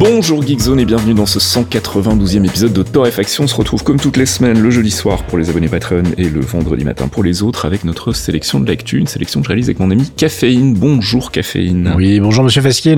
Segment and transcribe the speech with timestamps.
[0.00, 3.44] Bonjour Geekzone et bienvenue dans ce 192e épisode de Torréfaction.
[3.44, 6.30] On se retrouve comme toutes les semaines le jeudi soir pour les abonnés Patreon et
[6.30, 9.48] le vendredi matin pour les autres avec notre sélection de l'actu, une sélection que je
[9.50, 10.72] réalise avec mon ami Caféine.
[10.72, 11.92] Bonjour Caféine.
[11.98, 12.96] Oui, bonjour Monsieur Fasquier.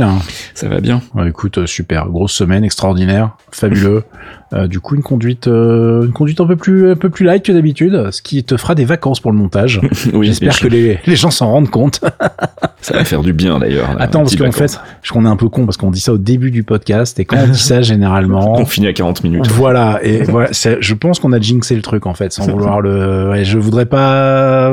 [0.55, 1.02] Ça va bien?
[1.16, 4.05] Ouais, Écoute, euh, super, grosse semaine, extraordinaire, fabuleux.
[4.52, 7.45] Euh, du coup, une conduite, euh, une conduite un peu plus, un peu plus light
[7.45, 9.80] que d'habitude, ce qui te fera des vacances pour le montage.
[10.12, 12.01] oui, J'espère que les, les gens s'en rendent compte.
[12.83, 13.96] ça va faire du bien d'ailleurs.
[13.98, 16.19] Attends, parce qu'en fait, je qu'on est un peu con parce qu'on dit ça au
[16.19, 19.48] début du podcast et quand on dit ça généralement, on finit à 40 minutes.
[19.52, 23.30] Voilà et voilà, je pense qu'on a jinxé le truc en fait, sans vouloir le.
[23.30, 24.73] Ouais, je voudrais pas.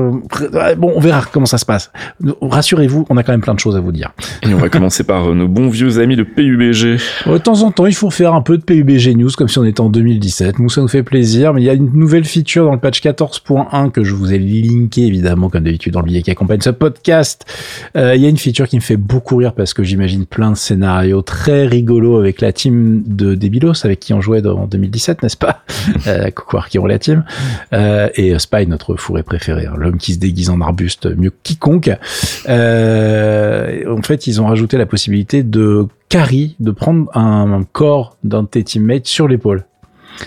[0.78, 1.92] Bon, on verra comment ça se passe.
[2.42, 4.12] Rassurez-vous, on a quand même plein de choses à vous dire.
[4.44, 7.00] Et on va commencer par euh, nos bons vieux amis de PUBG.
[7.28, 9.66] De temps en temps, il faut faire un peu de PUBG news comme si on
[9.70, 10.60] était en 2017.
[10.60, 13.02] Nous, ça nous fait plaisir, mais il y a une nouvelle feature dans le patch
[13.02, 16.70] 14.1 que je vous ai linké évidemment comme d'habitude dans le billet qui accompagne ce
[16.70, 17.46] podcast.
[17.96, 20.52] Euh, il y a une feature qui me fait beaucoup rire parce que j'imagine plein
[20.52, 25.24] de scénarios très rigolos avec la team de Debilos avec qui on jouait en 2017,
[25.24, 25.64] n'est-ce pas?
[26.08, 27.24] Euh, Coucou qui ont la team.
[27.74, 31.36] Euh, et Spy, notre fourré préféré, hein, l'homme qui se déguise en arbuste mieux que
[31.44, 31.92] quiconque.
[32.48, 38.44] Euh, en fait, ils ont rajouté la possibilité de carry, de prendre un corps d'un
[38.44, 39.66] de tes teammates sur l'épaule.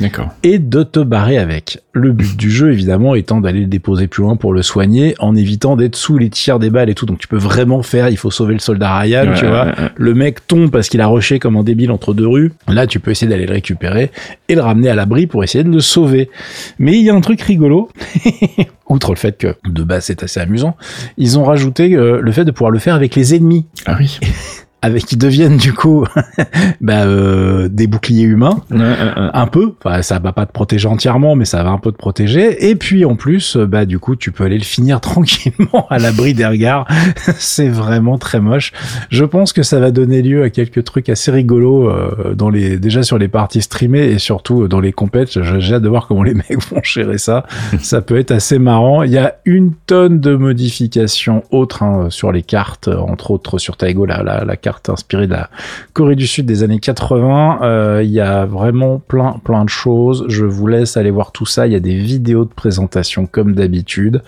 [0.00, 0.28] D'accord.
[0.42, 1.80] Et de te barrer avec.
[1.92, 5.36] Le but du jeu, évidemment, étant d'aller le déposer plus loin pour le soigner, en
[5.36, 7.06] évitant d'être sous les tirs des balles et tout.
[7.06, 9.66] Donc tu peux vraiment faire, il faut sauver le soldat Ryan, tu vois.
[9.96, 12.52] Le mec tombe parce qu'il a rushé comme un débile entre deux rues.
[12.68, 14.10] Là, tu peux essayer d'aller le récupérer
[14.48, 16.30] et le ramener à l'abri pour essayer de le sauver.
[16.78, 17.90] Mais il y a un truc rigolo.
[18.88, 20.76] Outre le fait que de base c'est assez amusant,
[21.16, 23.66] ils ont rajouté euh, le fait de pouvoir le faire avec les ennemis.
[23.86, 24.18] Ah oui.
[24.82, 26.04] avec qui deviennent du coup
[26.80, 29.74] bah, euh, des boucliers humains, un peu.
[29.82, 32.68] Enfin, ça va pas te protéger entièrement, mais ça va un peu te protéger.
[32.68, 36.34] Et puis en plus, bah du coup, tu peux aller le finir tranquillement à l'abri
[36.34, 36.86] des regards.
[37.36, 38.72] C'est vraiment très moche.
[39.10, 42.76] Je pense que ça va donner lieu à quelques trucs assez rigolos euh, dans les
[42.76, 45.40] déjà sur les parties streamées et surtout dans les compètes.
[45.42, 47.46] J'ai hâte de voir comment les mecs vont gérer ça.
[47.80, 49.04] ça peut être assez marrant.
[49.04, 53.76] Il y a une tonne de modifications autres hein, sur les cartes, entre autres sur
[53.76, 55.50] Taigo, la, la, la carte inspiré de la
[55.92, 57.60] Corée du Sud des années 80.
[57.62, 60.24] Euh, il y a vraiment plein plein de choses.
[60.28, 61.66] Je vous laisse aller voir tout ça.
[61.66, 64.22] Il y a des vidéos de présentation comme d'habitude.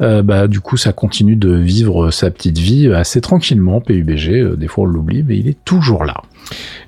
[0.00, 3.80] Euh, bah du coup ça continue de vivre sa petite vie assez tranquillement.
[3.80, 6.22] PUBG, euh, des fois on l'oublie, mais il est toujours là.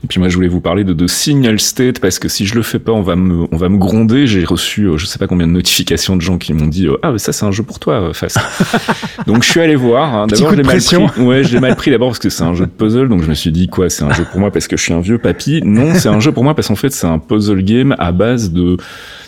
[0.05, 2.57] Et puis moi je voulais vous parler de, de Signal State parce que si je
[2.57, 4.27] le fais pas on va me on va me gronder.
[4.27, 6.97] J'ai reçu euh, je sais pas combien de notifications de gens qui m'ont dit euh,
[7.03, 8.39] ah ça c'est un jeu pour toi euh, Fast.
[9.27, 10.15] donc je suis allé voir.
[10.15, 10.27] Hein.
[10.27, 11.23] D'abord je l'ai mal pris.
[11.23, 13.29] Ouais je l'ai mal pris d'abord parce que c'est un jeu de puzzle donc je
[13.29, 15.19] me suis dit quoi c'est un jeu pour moi parce que je suis un vieux
[15.19, 15.63] papy?
[15.65, 18.51] Non c'est un jeu pour moi parce qu'en fait c'est un puzzle game à base
[18.51, 18.77] de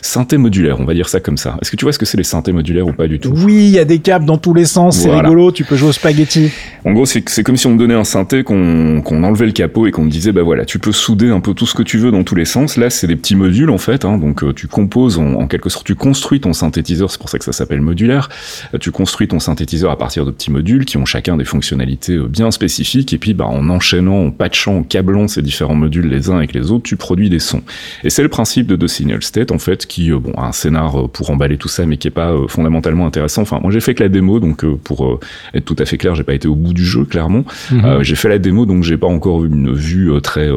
[0.04, 1.56] synthé modulaire, on va dire ça comme ça.
[1.62, 3.32] Est-ce que tu vois ce que c'est les synthés modulaires ou pas du tout?
[3.34, 5.88] Oui, il y a des câbles dans tous les sens, c'est rigolo, tu peux jouer
[5.88, 6.50] au spaghetti.
[6.84, 9.90] En gros, c'est comme si on me donnait un synthé, qu'on enlevait le capot et
[9.90, 12.10] qu'on me disait, bah voilà, tu peux souder un peu tout ce que tu veux
[12.10, 12.76] dans tous les sens.
[12.76, 15.86] Là, c'est des petits modules en fait, hein, donc euh, tu composes en, quelque sorte,
[15.86, 18.28] tu construis ton synthétiseur, c'est pour ça que ça s'appelle modulaire.
[18.74, 22.14] Euh, tu construis ton synthétiseur à partir de petits modules qui ont chacun des fonctionnalités
[22.14, 26.08] euh, bien spécifiques et puis bah, en enchaînant, en patchant, en câblant ces différents modules
[26.08, 27.62] les uns avec les autres, tu produis des sons.
[28.02, 31.08] Et c'est le principe de The Signal State en fait qui, bon, a un scénar
[31.08, 33.42] pour emballer tout ça, mais qui est pas fondamentalement intéressant.
[33.42, 35.20] Enfin, moi j'ai fait que la démo, donc pour
[35.54, 37.44] être tout à fait clair, j'ai pas été au bout du jeu clairement.
[37.70, 38.02] Mhm.
[38.02, 40.50] j'ai fait la démo, donc j'ai pas encore une vue très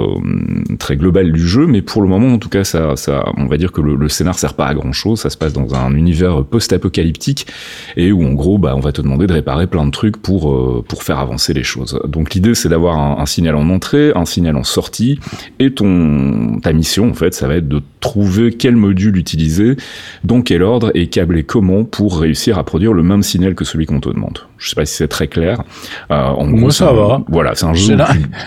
[0.80, 3.58] très globale du jeu, mais pour le moment, en tout cas, ça, ça, on va
[3.58, 5.20] dire que le, le scénar sert pas à grand chose.
[5.20, 7.48] Ça se passe dans un univers post-apocalyptique
[7.96, 10.52] et où en gros, bah, on va te demander de réparer plein de trucs pour
[10.52, 12.00] euh, pour faire avancer les choses.
[12.08, 15.20] Donc l'idée, c'est d'avoir un, un, signal en entrée, un signal en sortie,
[15.60, 19.76] et ton ta mission, en fait, ça va être de trouver quel module utiliser,
[20.24, 23.86] dans quel ordre et câbler comment pour réussir à produire le même signal que celui
[23.86, 24.40] qu'on te demande?
[24.58, 25.64] Je sais pas si c'est très clair.
[26.12, 27.22] Euh, en Moi, ça va.
[27.28, 27.98] Voilà, c'est un jeu où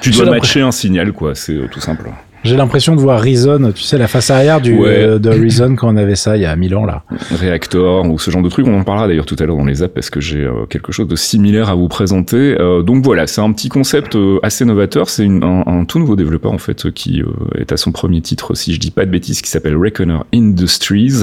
[0.00, 1.34] tu, tu dois matcher un signal, quoi.
[1.34, 2.10] C'est euh, tout simple.
[2.42, 5.92] J'ai l'impression de voir Reason, tu sais, la face arrière du, euh, de Reason quand
[5.92, 7.04] on avait ça il y a mille ans, là.
[7.38, 8.66] Reactor ou ce genre de truc.
[8.66, 10.90] On en parlera d'ailleurs tout à l'heure dans les apps parce que j'ai euh, quelque
[10.90, 12.58] chose de similaire à vous présenter.
[12.58, 15.10] Euh, donc voilà, c'est un petit concept assez novateur.
[15.10, 17.22] C'est un, un, tout nouveau développeur, en fait, qui
[17.58, 21.22] est à son premier titre, si je dis pas de bêtises, qui s'appelle Reckoner Industries.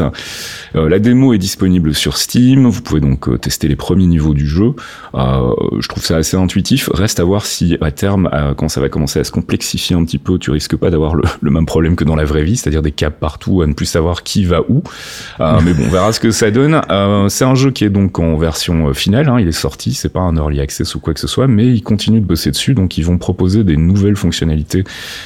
[0.76, 2.68] la démo est disponible sur Steam.
[2.68, 4.74] Vous pouvez donc tester les premiers niveaux du jeu.
[5.16, 6.92] je trouve ça assez intuitif.
[6.94, 10.20] Reste à voir si, à terme, quand ça va commencer à se complexifier un petit
[10.20, 12.82] peu, tu risques pas d'avoir avoir le, même problème que dans la vraie vie, c'est-à-dire
[12.82, 14.84] des câbles partout, à ne plus savoir qui va où.
[15.40, 16.82] Euh, mais bon, on verra ce que ça donne.
[16.90, 20.10] Euh, c'est un jeu qui est donc en version finale, hein, il est sorti, c'est
[20.10, 22.74] pas un early access ou quoi que ce soit, mais ils continuent de bosser dessus,
[22.74, 24.84] donc ils vont proposer des nouvelles fonctionnalités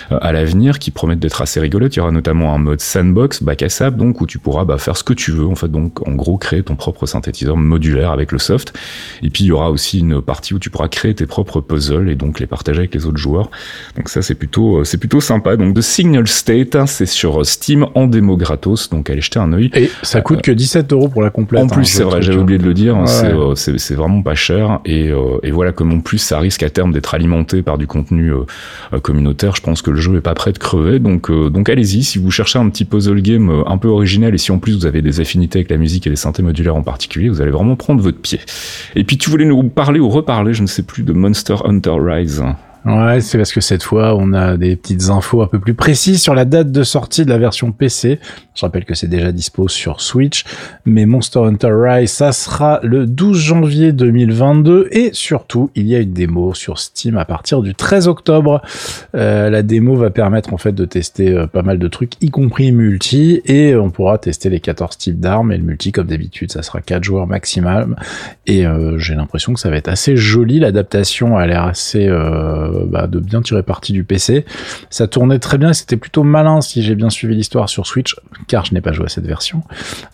[0.10, 1.96] à l'avenir qui promettent d'être assez rigolotes.
[1.96, 4.78] Il y aura notamment un mode sandbox, bac à sable, donc où tu pourras bah,
[4.78, 8.12] faire ce que tu veux, en fait, donc en gros créer ton propre synthétiseur modulaire
[8.12, 8.74] avec le soft.
[9.22, 12.10] Et puis il y aura aussi une partie où tu pourras créer tes propres puzzles
[12.10, 13.50] et donc les partager avec les autres joueurs.
[13.96, 15.56] Donc ça c'est plutôt euh, c'est plutôt sympa.
[15.56, 19.54] Donc The Signal State, hein, c'est sur Steam en démo gratos, donc allez jeter un
[19.54, 19.70] œil.
[19.74, 21.64] Et ça coûte que 17 euros pour la complète.
[21.64, 24.36] En plus hein, c'est vrai, j'avais oublié de le dire, hein, euh, c'est vraiment pas
[24.36, 27.78] cher et, euh, et, voilà comme en plus ça risque à terme d'être alimenté par
[27.78, 28.32] du contenu
[29.02, 31.00] communautaire, je pense que le jeu est pas prêt de crever.
[31.00, 34.52] Donc donc allez-y si vous cherchez un petit puzzle game un peu original et si
[34.52, 37.30] en plus vous avez des affinités avec la musique et les synthés modulaires en particulier,
[37.30, 38.40] vous allez vraiment prendre votre pied.
[38.96, 41.96] Et puis tu voulais nous parler ou reparler, je ne sais plus, de Monster Hunter
[42.00, 42.44] Rise.
[42.84, 46.20] Ouais, c'est parce que cette fois, on a des petites infos un peu plus précises
[46.20, 48.20] sur la date de sortie de la version PC.
[48.56, 50.46] Je rappelle que c'est déjà dispo sur Switch,
[50.86, 56.00] mais Monster Hunter Rise, ça sera le 12 janvier 2022 et surtout, il y a
[56.00, 58.64] une démo sur Steam à partir du 13 octobre.
[59.14, 62.32] Euh, la démo va permettre en fait de tester euh, pas mal de trucs, y
[62.32, 66.52] compris multi, et on pourra tester les 14 types d'armes et le multi comme d'habitude,
[66.52, 67.96] ça sera 4 joueurs maximum.
[68.48, 72.08] Et euh, j'ai l'impression que ça va être assez joli, l'adaptation a l'air assez
[72.72, 74.46] euh, bah, de bien tirer parti du PC.
[74.90, 78.16] Ça tournait très bien, c'était plutôt malin si j'ai bien suivi l'histoire sur Switch,
[78.48, 79.64] car je n'ai pas joué à cette version.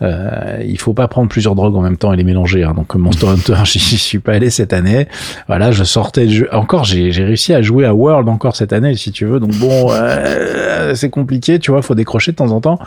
[0.01, 2.63] Euh, il faut pas prendre plusieurs drogues en même temps et les mélanger.
[2.63, 2.73] Hein.
[2.75, 5.07] Donc Monster Hunter, j'y suis pas allé cette année.
[5.47, 6.49] Voilà, je sortais de jeu.
[6.51, 9.39] Encore, j'ai réussi à jouer à World encore cette année, si tu veux.
[9.39, 12.79] Donc bon, euh, c'est compliqué, tu vois, faut décrocher de temps en temps.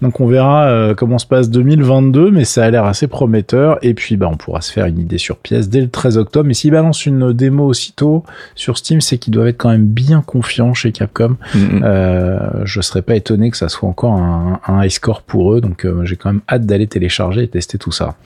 [0.00, 3.78] Donc on verra euh, comment se passe 2022, mais ça a l'air assez prometteur.
[3.82, 6.46] Et puis bah on pourra se faire une idée sur pièce dès le 13 octobre.
[6.46, 8.24] Mais s'ils balancent une démo aussitôt
[8.54, 11.36] sur Steam, c'est qu'ils doivent être quand même bien confiants chez Capcom.
[11.54, 11.82] Mm-hmm.
[11.84, 15.60] euh, je serais pas étonné que ça soit encore un, un high score pour eux,
[15.60, 18.16] donc euh, j'ai quand même hâte d'aller télécharger et tester tout ça.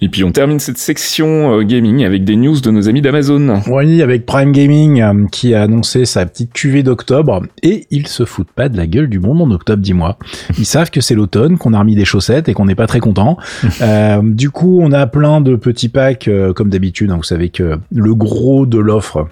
[0.00, 3.60] Et puis on termine cette section euh, gaming avec des news de nos amis d'Amazon.
[3.66, 8.24] Oui, avec Prime Gaming euh, qui a annoncé sa petite cuvée d'octobre et ils se
[8.24, 10.18] foutent pas de la gueule du monde en octobre, dis-moi.
[10.58, 13.00] Ils savent que c'est l'automne, qu'on a remis des chaussettes et qu'on n'est pas très
[13.00, 13.36] content.
[14.22, 17.10] du coup, on a plein de petits packs comme d'habitude.
[17.10, 19.28] Hein, vous savez que le gros de l'offre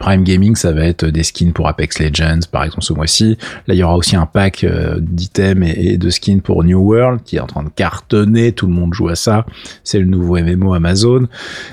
[0.00, 3.38] Prime Gaming, ça va être des skins pour Apex Legends, par exemple, ce mois-ci.
[3.66, 7.20] Là, il y aura aussi un pack euh, d'items et, de skins pour New World,
[7.24, 8.52] qui est en train de cartonner.
[8.52, 9.46] Tout le monde joue à ça.
[9.84, 11.28] C'est le nouveau MMO Amazon.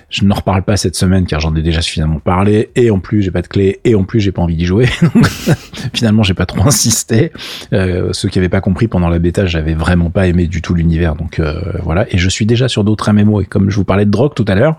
[0.09, 2.69] Je n'en reparle pas cette semaine, car j'en ai déjà suffisamment parlé.
[2.75, 3.79] Et en plus, j'ai pas de clé.
[3.83, 4.87] Et en plus, j'ai pas envie d'y jouer.
[5.93, 7.31] Finalement, j'ai pas trop insisté.
[7.73, 10.73] Euh, ceux qui avaient pas compris pendant la bêta, j'avais vraiment pas aimé du tout
[10.73, 11.15] l'univers.
[11.15, 12.05] Donc, euh, voilà.
[12.13, 13.41] Et je suis déjà sur d'autres MMO.
[13.41, 14.77] Et comme je vous parlais de drogue tout à l'heure,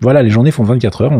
[0.00, 1.12] voilà, les journées font 24 heures.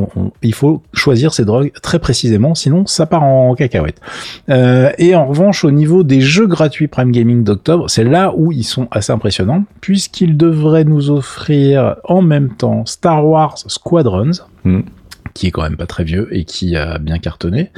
[0.43, 4.01] il faut choisir ses drogues très précisément, sinon ça part en cacahuète.
[4.49, 8.53] Euh, et en revanche, au niveau des jeux gratuits Prime Gaming d'octobre, c'est là où
[8.53, 14.33] ils sont assez impressionnants, puisqu'ils devraient nous offrir en même temps Star Wars Squadrons.
[14.65, 14.81] Hmm.
[15.35, 17.71] qui est quand même pas très vieux et qui a bien cartonné.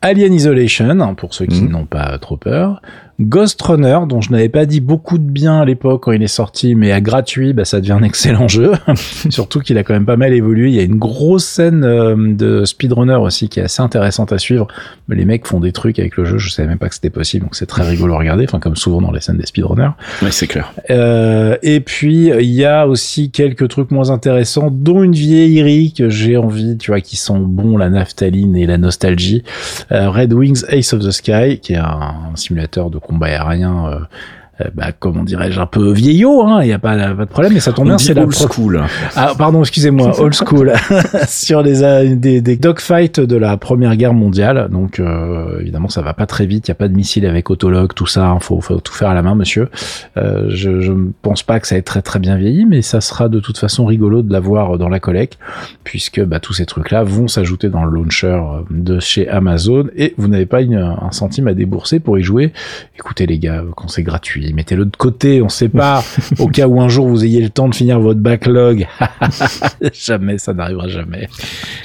[0.00, 1.70] Alien Isolation, pour ceux qui hmm.
[1.70, 2.80] n'ont pas trop peur.
[3.20, 6.26] Ghost Runner, dont je n'avais pas dit beaucoup de bien à l'époque quand il est
[6.26, 8.72] sorti, mais à gratuit, bah, ça devient un excellent jeu.
[9.30, 10.68] Surtout qu'il a quand même pas mal évolué.
[10.68, 14.38] Il y a une grosse scène euh, de speedrunner aussi qui est assez intéressante à
[14.38, 14.66] suivre.
[15.08, 17.10] Mais les mecs font des trucs avec le jeu, je savais même pas que c'était
[17.10, 18.44] possible, donc c'est très rigolo à regarder.
[18.44, 19.90] Enfin, comme souvent dans les scènes des speedrunners.
[20.22, 20.72] Oui, c'est clair.
[20.90, 26.08] Euh, et puis il y a aussi quelques trucs moins intéressants, dont une vieillerie que
[26.08, 29.42] j'ai envie, tu vois, qui sont bons, la naphtaline et la nostalgie.
[29.90, 34.00] Euh, Red Wings Ace of the Sky, qui est un simulateur de combat aérien euh,
[34.74, 37.60] bah, comment dirais-je, un peu vieillot, hein, il n'y a pas, pas, de problème, mais
[37.60, 38.82] ça tombe bien, c'est la old school.
[39.16, 40.72] Ah, pardon, excusez-moi, old school,
[41.28, 44.68] sur des, euh, des, des dogfights de la Première Guerre mondiale.
[44.70, 47.50] Donc, euh, évidemment, ça va pas très vite, il n'y a pas de missiles avec
[47.50, 49.68] autologue, tout ça, il hein, faut, faut, tout faire à la main, monsieur.
[50.16, 53.28] Euh, je ne pense pas que ça ait très très bien vieilli, mais ça sera
[53.28, 55.38] de toute façon rigolo de l'avoir dans la collecte,
[55.84, 58.40] puisque bah, tous ces trucs-là vont s'ajouter dans le launcher
[58.70, 62.52] de chez Amazon, et vous n'avez pas une, un centime à débourser pour y jouer.
[62.98, 66.04] Écoutez les gars, quand c'est gratuit, mettez-le de côté, on sait pas,
[66.38, 68.86] au cas où un jour vous ayez le temps de finir votre backlog.
[69.92, 71.28] jamais, ça n'arrivera jamais.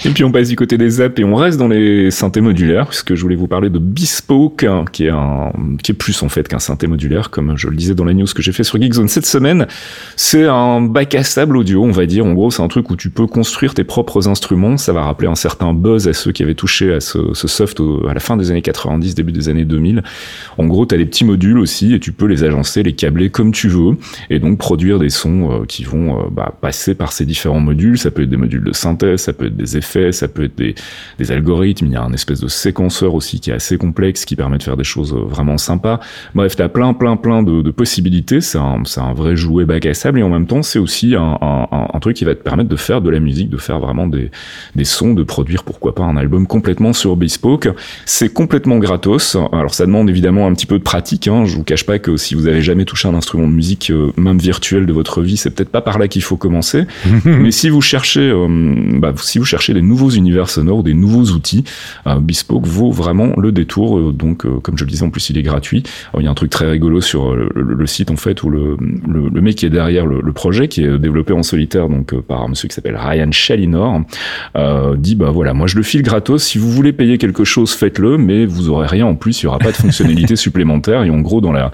[0.05, 2.88] Et puis on passe du côté des apps et on reste dans les synthés modulaires,
[2.88, 6.88] puisque je voulais vous parler de Bespoke, hein, qui est plus en fait qu'un synthé
[6.88, 9.67] modulaire, comme je le disais dans la news que j'ai fait sur Geekzone cette semaine.
[10.15, 12.25] C'est un bac à sable audio, on va dire.
[12.25, 14.77] En gros, c'est un truc où tu peux construire tes propres instruments.
[14.77, 17.81] Ça va rappeler un certain buzz à ceux qui avaient touché à ce, ce soft
[18.09, 20.03] à la fin des années 90, début des années 2000.
[20.57, 23.30] En gros, tu as des petits modules aussi et tu peux les agencer, les câbler
[23.30, 23.98] comme tu veux,
[24.30, 27.98] et donc produire des sons qui vont bah, passer par ces différents modules.
[27.98, 30.58] Ça peut être des modules de synthèse, ça peut être des effets, ça peut être
[30.58, 30.76] des,
[31.20, 31.88] des algorithmes.
[31.88, 34.64] Il y a un espèce de séquenceur aussi qui est assez complexe, qui permet de
[34.64, 36.00] faire des choses vraiment sympas.
[36.36, 38.42] Bref, t'as plein, plein, plein de, possibilités.
[38.42, 42.00] C'est un, un vrai jouet bac à sable, et en même temps, c'est aussi un,
[42.00, 44.32] truc qui va te permettre de faire de la musique, de faire vraiment des,
[44.76, 47.70] des sons, de produire pourquoi pas un album complètement sur Bespoke.
[48.06, 49.38] C'est complètement gratos.
[49.52, 51.28] Alors ça demande évidemment un petit peu de pratique.
[51.28, 51.46] Hein.
[51.46, 54.12] Je vous cache pas que si vous avez jamais touché un instrument de musique, euh,
[54.15, 56.86] même virtuel de votre vie, c'est peut-être pas par là qu'il faut commencer.
[57.25, 58.48] Mais si vous cherchez, euh,
[59.00, 61.63] bah, si vous cherchez des nouveaux univers sonores, des nouveaux outils,
[62.06, 64.13] euh, Bespoke vaut vraiment le détour.
[64.13, 65.84] donc, comme je le disais, en plus il est gratuit.
[66.17, 68.77] il y a un truc très rigolo sur le, site en fait où le,
[69.08, 72.50] le, mec qui est derrière le, projet, qui est développé en solitaire donc par un
[72.50, 74.01] monsieur qui s'appelle Ryan Shalinor,
[74.98, 76.44] dit bah voilà, moi je le file gratos.
[76.44, 79.41] Si vous voulez payer quelque chose, faites-le, mais vous aurez rien en plus.
[79.41, 81.03] Il y aura pas de fonctionnalité supplémentaire.
[81.03, 81.72] Et en gros, dans la,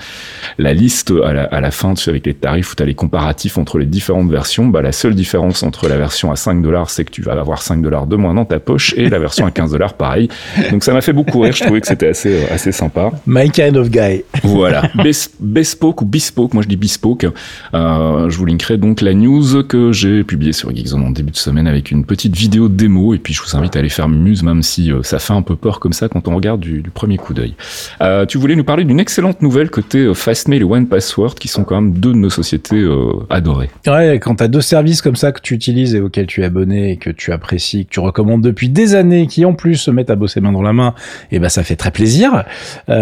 [0.58, 3.58] la liste à la, à la fin, avec les tarifs où tu as les comparatifs
[3.58, 7.06] entre les différentes versions, bah, la seule différence entre la version à 5 dollars, c'est
[7.06, 9.52] que tu vas avoir 5 dollars de moins dans ta poche et la version à
[9.52, 10.30] 15 dollars, pareil.
[10.72, 11.54] Donc ça m'a fait beaucoup rire.
[11.54, 13.12] Je trouvais que c'était assez, assez sympa.
[13.26, 14.24] My kind of guy.
[14.44, 14.84] Voilà.
[15.40, 16.54] bespoke ou bespoke.
[16.54, 17.26] Moi, je dis bespoke.
[17.74, 21.38] Euh, je vous linkerai donc la news que j'ai publiée sur Geekzone en début de
[21.38, 23.14] semaine avec une petite vidéo démo.
[23.14, 25.42] Et puis, je vous invite à aller faire muse, même si euh, ça fait un
[25.42, 27.56] peu peur comme ça quand on regarde du, du premier coup d'œil.
[28.02, 31.48] Euh, tu voulais nous parler d'une excellente nouvelle côté euh, Fastmail et One Password, qui
[31.48, 33.70] sont quand même deux de nos sociétés euh, adorées.
[33.88, 36.46] Ouais, quand tu as deux services comme ça que tu utilises et auxquels tu es
[36.46, 39.90] abonné et que tu apprécies, que tu recommandes depuis des années, qui en plus se
[39.90, 40.96] mettent à bosser main dans la main,
[41.32, 42.44] et eh ben ça fait très plaisir.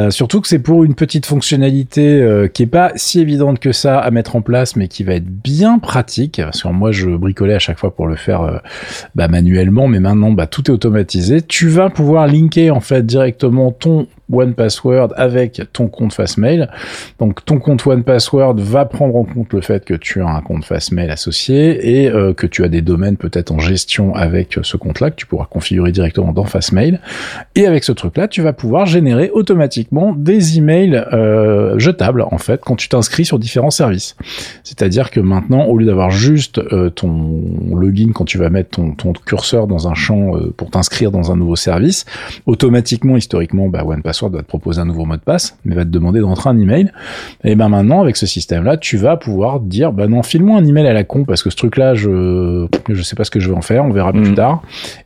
[0.09, 4.11] surtout que c'est pour une petite fonctionnalité qui est pas si évidente que ça à
[4.11, 6.41] mettre en place, mais qui va être bien pratique.
[6.43, 8.61] Parce que moi, je bricolais à chaque fois pour le faire
[9.15, 11.41] bah, manuellement, mais maintenant, bah, tout est automatisé.
[11.41, 16.67] Tu vas pouvoir linker en fait directement ton One Password avec ton compte Fastmail.
[17.19, 20.41] Donc ton compte One Password va prendre en compte le fait que tu as un
[20.41, 24.77] compte Fastmail associé et euh, que tu as des domaines peut-être en gestion avec ce
[24.77, 26.99] compte-là que tu pourras configurer directement dans Fastmail.
[27.55, 32.61] Et avec ce truc-là, tu vas pouvoir générer automatiquement des emails euh, jetables en fait
[32.61, 34.15] quand tu t'inscris sur différents services.
[34.63, 37.41] C'est-à-dire que maintenant, au lieu d'avoir juste euh, ton
[37.75, 41.35] login quand tu vas mettre ton, ton curseur dans un champ pour t'inscrire dans un
[41.35, 42.05] nouveau service,
[42.45, 45.83] automatiquement, historiquement, bah, One Password va te proposer un nouveau mot de passe, mais va
[45.83, 46.91] te demander d'entrer un email.
[47.43, 50.87] Et ben maintenant, avec ce système-là, tu vas pouvoir dire, bah non, file-moi un email
[50.87, 53.55] à la con parce que ce truc-là, je, je sais pas ce que je vais
[53.55, 54.35] en faire, on verra plus mm.
[54.35, 54.61] tard.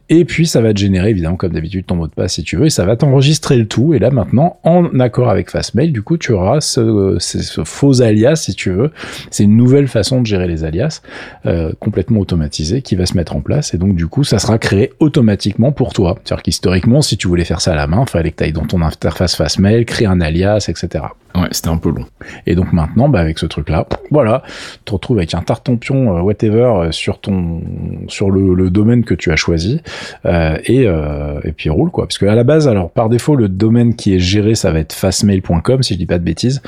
[0.09, 2.57] Et puis ça va te générer évidemment comme d'habitude ton mot de passe si tu
[2.57, 3.93] veux et ça va t'enregistrer le tout.
[3.93, 8.35] Et là maintenant en accord avec Fastmail, du coup tu auras ce, ce, faux alias
[8.35, 8.91] si tu veux.
[9.31, 11.01] C'est une nouvelle façon de gérer les alias
[11.45, 14.59] euh, complètement automatisée qui va se mettre en place et donc du coup ça sera
[14.59, 16.19] créé automatiquement pour toi.
[16.23, 18.65] C'est-à-dire qu'historiquement si tu voulais faire ça à la main, fallait que tu ailles dans
[18.65, 21.05] ton interface Fastmail, créer un alias, etc.
[21.35, 22.05] Ouais, c'était un peu long.
[22.47, 26.21] Et donc maintenant, bah, avec ce truc-là, voilà, tu te retrouves avec un tartempion, euh,
[26.21, 27.61] whatever, euh, sur ton,
[28.07, 29.81] sur le, le, domaine que tu as choisi,
[30.25, 32.05] euh, et, euh, et puis roule quoi.
[32.05, 34.79] Parce que à la base, alors par défaut, le domaine qui est géré, ça va
[34.79, 36.61] être fastmail.com, si je dis pas de bêtises,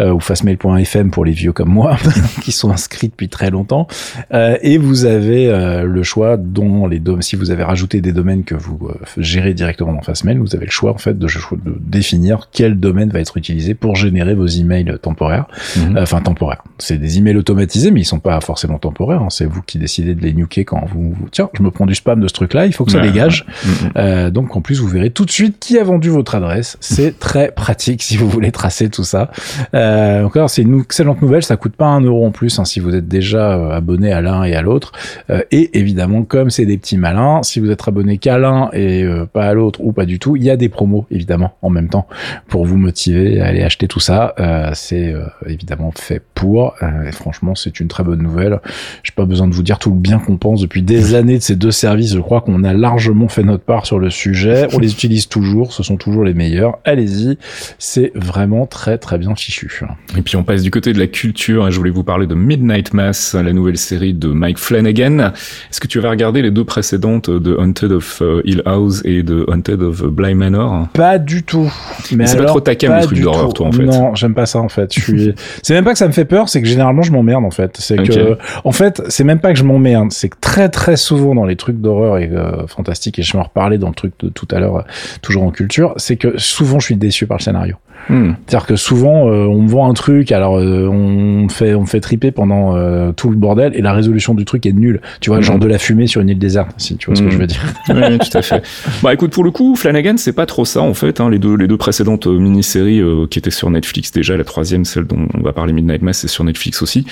[0.00, 1.96] euh, ou fastmail.fm pour les vieux comme moi,
[2.42, 3.86] qui sont inscrits depuis très longtemps.
[4.32, 5.48] et vous avez
[5.84, 9.92] le choix, dont les domaines, si vous avez rajouté des domaines que vous gérez directement
[9.92, 13.36] dans Fastmail, vous avez le choix en fait de, de définir quel domaine va être
[13.36, 15.46] utilisé pour gérer générer vos emails temporaires.
[15.76, 15.96] Mhm.
[15.96, 16.62] Euh, enfin, temporaires.
[16.78, 19.22] C'est des emails automatisés, mais ils sont pas forcément temporaires.
[19.22, 19.30] Hein.
[19.30, 22.20] C'est vous qui décidez de les nuker quand vous, tiens, je me prends du spam
[22.20, 23.46] de ce truc-là, il faut que ça dégage.
[23.64, 23.90] Mhm.
[23.96, 26.76] Euh, donc, en plus, vous verrez tout de suite qui a vendu votre adresse.
[26.80, 29.30] C'est très pratique si vous voulez tracer tout ça.
[29.74, 31.42] Euh, encore, c'est une excellente nouvelle.
[31.42, 34.20] Ça coûte pas un euro en plus hein, si vous êtes déjà euh, abonné à
[34.20, 34.92] l'un et à l'autre.
[35.30, 39.06] Euh, et évidemment, comme c'est des petits malins, si vous êtes abonné qu'à l'un et
[39.32, 41.88] pas à l'autre ou pas du tout, il y a des promos évidemment en même
[41.88, 42.06] temps
[42.48, 46.76] pour vous motiver à aller acheter tout tout ça, euh, c'est euh, évidemment fait pour.
[46.84, 48.60] Euh, et franchement, c'est une très bonne nouvelle.
[49.02, 51.42] J'ai pas besoin de vous dire tout le bien qu'on pense depuis des années de
[51.42, 52.14] ces deux services.
[52.14, 54.68] Je crois qu'on a largement fait notre part sur le sujet.
[54.72, 55.72] On les utilise toujours.
[55.72, 56.78] Ce sont toujours les meilleurs.
[56.84, 57.38] Allez-y.
[57.80, 59.68] C'est vraiment très très bien fichu.
[60.16, 61.68] Et puis on passe du côté de la culture.
[61.68, 65.32] Je voulais vous parler de Midnight Mass, la nouvelle série de Mike Flanagan.
[65.70, 69.44] Est-ce que tu avais regardé les deux précédentes de Haunted of Hill House et de
[69.48, 70.86] Haunted of Bly Manor?
[70.92, 71.72] Pas du tout.
[72.14, 73.98] Mais c'est pas trop ta cam, le truc d'horreur, toi, en fait.
[73.98, 74.94] Non, j'aime pas ça en fait.
[74.94, 75.34] Je suis.
[75.62, 77.76] c'est même pas que ça me fait peur, c'est que généralement je m'emmerde en fait.
[77.78, 81.34] C'est que, en fait, c'est même pas que je m'emmerde, c'est que très très souvent
[81.34, 84.12] dans les trucs d'horreur et euh, fantastique, et je vais en reparler dans le truc
[84.20, 84.82] de tout à l'heure, euh,
[85.22, 87.76] toujours en culture, c'est que souvent je suis déçu par le scénario.
[88.08, 88.32] Hmm.
[88.46, 92.74] C'est-à-dire que souvent, on me vend un truc, alors on fait on fait triper pendant
[93.12, 95.00] tout le bordel et la résolution du truc est nulle.
[95.20, 95.60] Tu vois, genre hmm.
[95.60, 97.62] de la fumée sur une île déserte, si tu vois ce que je veux dire.
[97.90, 98.62] oui, tout à fait.
[99.02, 101.20] Bah écoute, pour le coup, Flanagan, c'est pas trop ça en fait.
[101.20, 105.04] Hein, les deux les deux précédentes mini-séries qui étaient sur Netflix déjà, la troisième, celle
[105.04, 107.06] dont on va parler Midnight Mass, c'est sur Netflix aussi.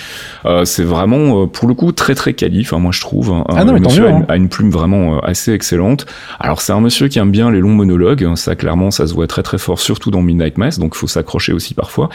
[0.64, 2.60] c'est vraiment pour le coup très très quali.
[2.60, 3.30] Enfin moi je trouve.
[3.30, 4.24] Hein, ah non, mais monsieur hein.
[4.28, 6.06] a, une, plume vraiment assez excellente.
[6.38, 8.26] Alors c'est un monsieur qui aime bien les longs monologues.
[8.36, 10.75] Ça clairement ça se voit très très fort, surtout dans Midnight Mass.
[10.78, 12.08] Donc il faut s'accrocher aussi parfois.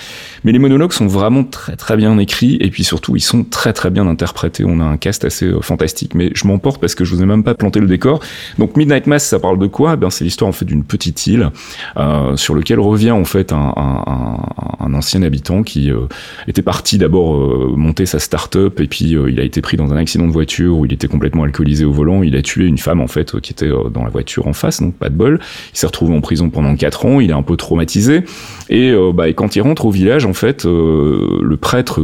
[0.44, 3.74] Mais les monologues sont vraiment très très bien écrits et puis surtout ils sont très
[3.74, 4.64] très bien interprétés.
[4.66, 6.16] On a un cast assez fantastique.
[6.16, 8.20] Mais je m'emporte parce que je vous ai même pas planté le décor.
[8.58, 9.96] Donc Midnight Mass ça parle de quoi?
[9.96, 11.50] Ben c'est l'histoire en fait d'une petite île
[11.98, 14.38] euh, sur lequel revient en fait un, un,
[14.80, 16.08] un ancien habitant qui euh,
[16.48, 19.98] était parti d'abord euh, monter sa start-up et puis il a été pris dans un
[19.98, 22.24] accident de voiture où il était complètement alcoolisé au volant.
[22.24, 24.96] Il a tué une femme en fait qui était dans la voiture en face, donc
[24.96, 25.40] pas de bol.
[25.74, 27.20] Il s'est retrouvé en prison pendant quatre ans.
[27.20, 28.24] Il est un peu traumatisé
[28.70, 32.02] et, bah, et quand il rentre au village en fait, le prêtre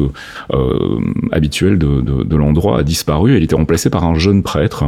[1.32, 3.38] habituel de, de, de l'endroit a disparu.
[3.38, 4.86] Il était remplacé par un jeune prêtre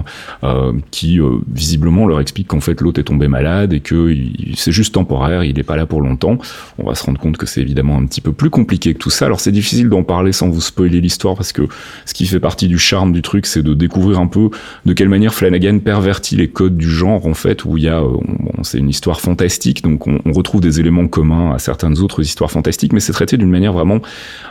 [0.92, 1.20] qui
[1.52, 4.16] visiblement leur explique qu'en fait l'autre est tombé malade et que
[4.56, 5.44] c'est juste temporaire.
[5.44, 6.38] Il n'est pas là pour longtemps.
[6.78, 9.10] On va se rendre compte que c'est évidemment un petit peu plus compliqué que tout
[9.10, 9.26] ça.
[9.26, 11.64] Alors c'est difficile d'en parler sans vous spoiler l'histoire parce que
[12.06, 14.50] ce qui fait partie du charme du truc, c'est de découvrir un peu
[14.86, 18.02] de quelle manière Flanagan pervertit les codes du genre en fait, où il y a,
[18.02, 18.18] euh,
[18.64, 22.94] c'est une histoire fantastique, donc on, retrouve des éléments communs à certaines autres histoires fantastiques,
[22.94, 24.00] mais c'est traité d'une manière vraiment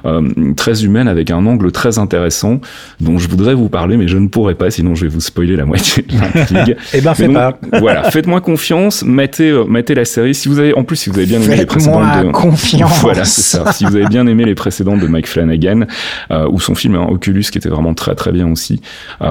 [0.05, 2.61] euh, très humaine avec un angle très intéressant
[3.01, 5.57] dont je voudrais vous parler, mais je ne pourrais pas, sinon je vais vous spoiler
[5.57, 6.77] la moitié de l'intrigue.
[6.93, 7.59] eh ben fais pas.
[7.79, 10.35] voilà, faites-moi confiance, mettez, euh, mettez la série.
[10.35, 12.99] Si vous avez, en plus, si vous avez bien aimé les précédentes de, confiance.
[13.01, 13.73] voilà, c'est ça.
[13.73, 15.87] Si vous avez bien aimé les précédentes de Mike Flanagan
[16.31, 18.81] euh, ou son film hein, Oculus qui était vraiment très très bien aussi,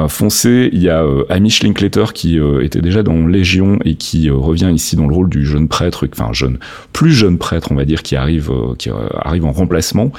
[0.07, 0.69] foncez.
[0.71, 5.07] Il y a Amish Linklater qui était déjà dans Légion et qui revient ici dans
[5.07, 6.57] le rôle du jeune prêtre, enfin jeune,
[6.93, 8.89] plus jeune prêtre on va dire qui arrive qui
[9.21, 10.11] arrive en remplacement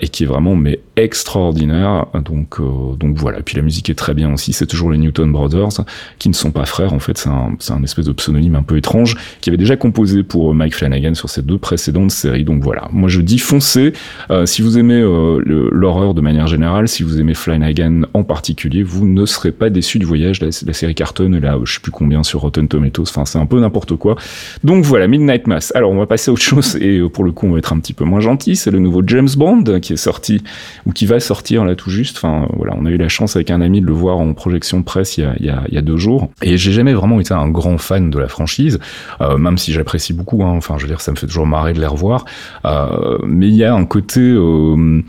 [0.00, 2.06] et qui est vraiment mais extraordinaire.
[2.24, 2.60] Donc
[2.98, 3.40] donc voilà.
[3.42, 4.52] Puis la musique est très bien aussi.
[4.52, 5.84] C'est toujours les Newton Brothers
[6.18, 7.18] qui ne sont pas frères en fait.
[7.18, 10.54] C'est un c'est un espèce de pseudonyme un peu étrange qui avait déjà composé pour
[10.54, 12.44] Mike Flanagan sur ses deux précédentes séries.
[12.44, 12.88] Donc voilà.
[12.92, 13.92] Moi je dis foncez.
[14.30, 15.40] Euh, si vous aimez euh,
[15.72, 19.98] l'horreur de manière générale, si vous aimez Flanagan en particulier, vous ne serez pas déçu
[19.98, 20.40] du voyage.
[20.40, 23.02] La, la série Carton là, je sais plus combien sur Rotten Tomatoes.
[23.02, 24.16] Enfin, c'est un peu n'importe quoi.
[24.64, 25.72] Donc voilà, Midnight Mass.
[25.74, 27.72] Alors, on va passer à autre chose et euh, pour le coup, on va être
[27.72, 28.56] un petit peu moins gentil.
[28.56, 30.42] C'est le nouveau James Bond qui est sorti
[30.86, 32.18] ou qui va sortir là tout juste.
[32.18, 34.82] Enfin, voilà, on a eu la chance avec un ami de le voir en projection
[34.82, 36.30] presse il y a, deux jours.
[36.42, 38.78] Et j'ai jamais vraiment été un grand fan de la franchise,
[39.20, 40.42] euh, même si j'apprécie beaucoup.
[40.42, 40.54] Hein.
[40.56, 42.24] Enfin, je veux dire, ça me fait toujours marrer de les revoir.
[42.64, 45.02] Euh, mais il y a un côté, euh,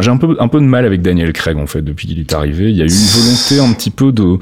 [0.00, 2.32] j'ai un peu un peu de mal avec Daniel Craig en fait depuis qu'il est
[2.32, 2.70] arrivé.
[2.70, 4.38] Il y a eu une volonté un petit peu de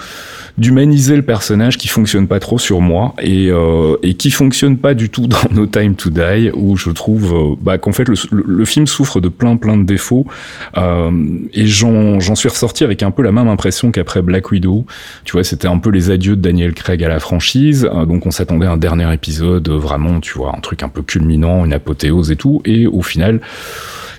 [0.59, 4.95] d'humaniser le personnage qui fonctionne pas trop sur moi et, euh, et qui fonctionne pas
[4.95, 8.15] du tout dans No Time to Die où je trouve euh, bah, qu'en fait le,
[8.31, 10.27] le, film souffre de plein plein de défauts
[10.77, 11.11] euh,
[11.53, 14.87] et j'en suis ressorti avec un peu la même impression qu'après Black Widow.
[15.25, 18.27] Tu vois c'était un peu les adieux de Daniel Craig à la franchise euh, donc
[18.27, 21.73] on s'attendait à un dernier épisode vraiment tu vois un truc un peu culminant une
[21.73, 23.41] apothéose et tout et au final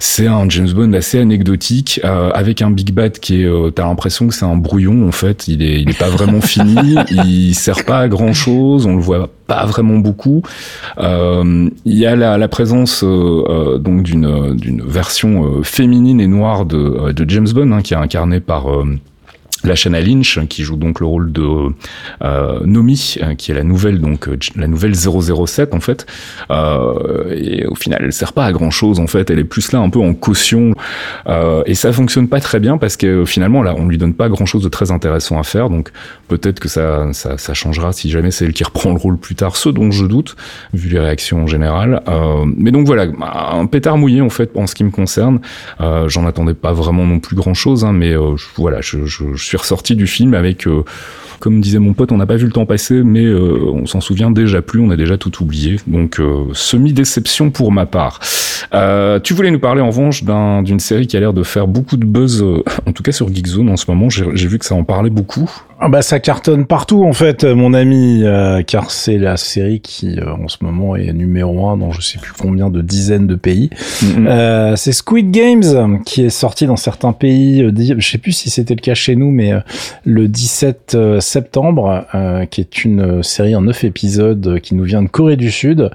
[0.03, 3.85] c'est un James Bond assez anecdotique euh, avec un Big Bad qui est euh, t'as
[3.85, 5.47] l'impression que c'est un brouillon en fait.
[5.47, 6.95] Il est il est pas vraiment fini.
[7.09, 10.41] Il sert pas à grand chose on le voit pas vraiment beaucoup.
[10.97, 16.27] Euh, il y a la, la présence euh, euh, donc d'une d'une version féminine et
[16.27, 18.67] noire de, de James Bond hein, qui est incarné par
[19.63, 21.47] Lashana Lynch qui joue donc le rôle de
[22.23, 26.05] euh, Nomi euh, qui est la nouvelle donc euh, la nouvelle 007 en fait.
[26.51, 29.29] Euh, et au final elle sert pas à grand chose en fait.
[29.29, 30.73] Elle est plus là un peu en caution.
[31.27, 34.29] Euh, et ça fonctionne pas très bien parce que finalement là on lui donne pas
[34.29, 35.69] grand chose de très intéressant à faire.
[35.69, 35.91] Donc
[36.27, 39.35] peut-être que ça, ça, ça changera si jamais c'est elle qui reprend le rôle plus
[39.35, 40.35] tard ce dont je doute
[40.73, 42.01] vu les réactions en général.
[42.07, 43.07] Euh, mais donc voilà.
[43.53, 45.39] Un pétard mouillé en fait en ce qui me concerne.
[45.79, 48.13] J'en attendais pas vraiment non plus grand chose hein, mais
[48.57, 50.83] voilà je, je, je suis ressorti du film avec, euh,
[51.39, 54.01] comme disait mon pote, on n'a pas vu le temps passer, mais euh, on s'en
[54.01, 55.77] souvient déjà plus, on a déjà tout oublié.
[55.87, 58.19] Donc euh, semi-déception pour ma part.
[59.23, 62.05] tu voulais nous parler en revanche d'une série qui a l'air de faire beaucoup de
[62.05, 62.43] buzz,
[62.85, 64.09] en tout cas sur Geekzone en ce moment.
[64.09, 65.49] J'ai vu que ça en parlait beaucoup.
[65.85, 68.23] Ah bah ça cartonne partout en fait, mon ami,
[68.67, 72.31] car c'est la série qui en ce moment est numéro un dans je sais plus
[72.31, 73.69] combien de dizaines de pays.
[74.01, 74.75] Mm-hmm.
[74.77, 77.69] c'est Squid Games qui est sorti dans certains pays.
[77.97, 79.53] je sais plus si c'était le cas chez nous, mais mais
[80.05, 82.05] le 17 septembre,
[82.49, 85.89] qui est une série en 9 épisodes qui nous vient de Corée du Sud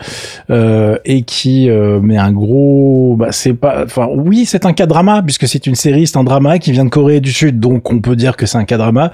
[0.50, 5.48] et qui met un gros, bah, c'est pas, enfin oui, c'est un cas drama puisque
[5.48, 8.16] c'est une série, c'est un drama qui vient de Corée du Sud, donc on peut
[8.16, 9.10] dire que c'est un cas drama,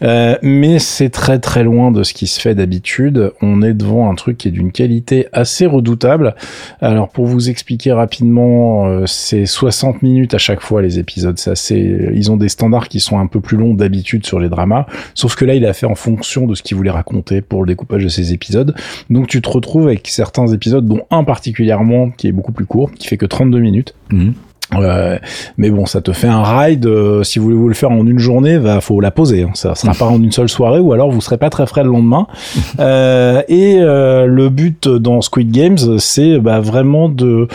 [0.00, 3.32] mais c'est très très loin de ce qui se fait d'habitude.
[3.40, 6.34] On est devant un truc qui est d'une qualité assez redoutable.
[6.80, 11.38] Alors pour vous expliquer rapidement, euh, c'est 60 minutes à chaque fois les épisodes.
[11.38, 14.48] C'est assez, ils ont des standards qui sont un peu plus longs d'habitude sur les
[14.48, 14.86] dramas.
[15.14, 17.68] Sauf que là, il a fait en fonction de ce qu'il voulait raconter pour le
[17.68, 18.74] découpage de ces épisodes.
[19.10, 22.90] Donc tu te retrouves avec certains épisodes, dont un particulièrement qui est beaucoup plus court,
[22.92, 23.94] qui fait que 32 minutes.
[24.10, 24.34] Mhm.
[24.74, 25.18] Euh,
[25.56, 26.86] mais bon, ça te fait un ride.
[26.86, 29.42] Euh, si vous voulez vous le faire en une journée, va faut la poser.
[29.44, 29.50] Hein.
[29.54, 31.90] Ça sera pas en une seule soirée, ou alors vous serez pas très frais le
[31.90, 32.26] lendemain.
[32.80, 37.46] euh, et euh, le but dans Squid Games, c'est bah, vraiment de,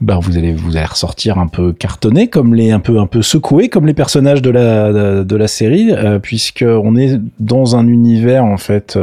[0.00, 3.22] bah, vous allez vous allez ressortir un peu cartonné, comme les un peu un peu
[3.22, 4.92] secoué, comme les personnages de la
[5.22, 8.98] de, la série, euh, puisque on est dans un univers en fait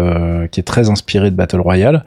[0.52, 2.04] qui est très inspiré de Battle Royale.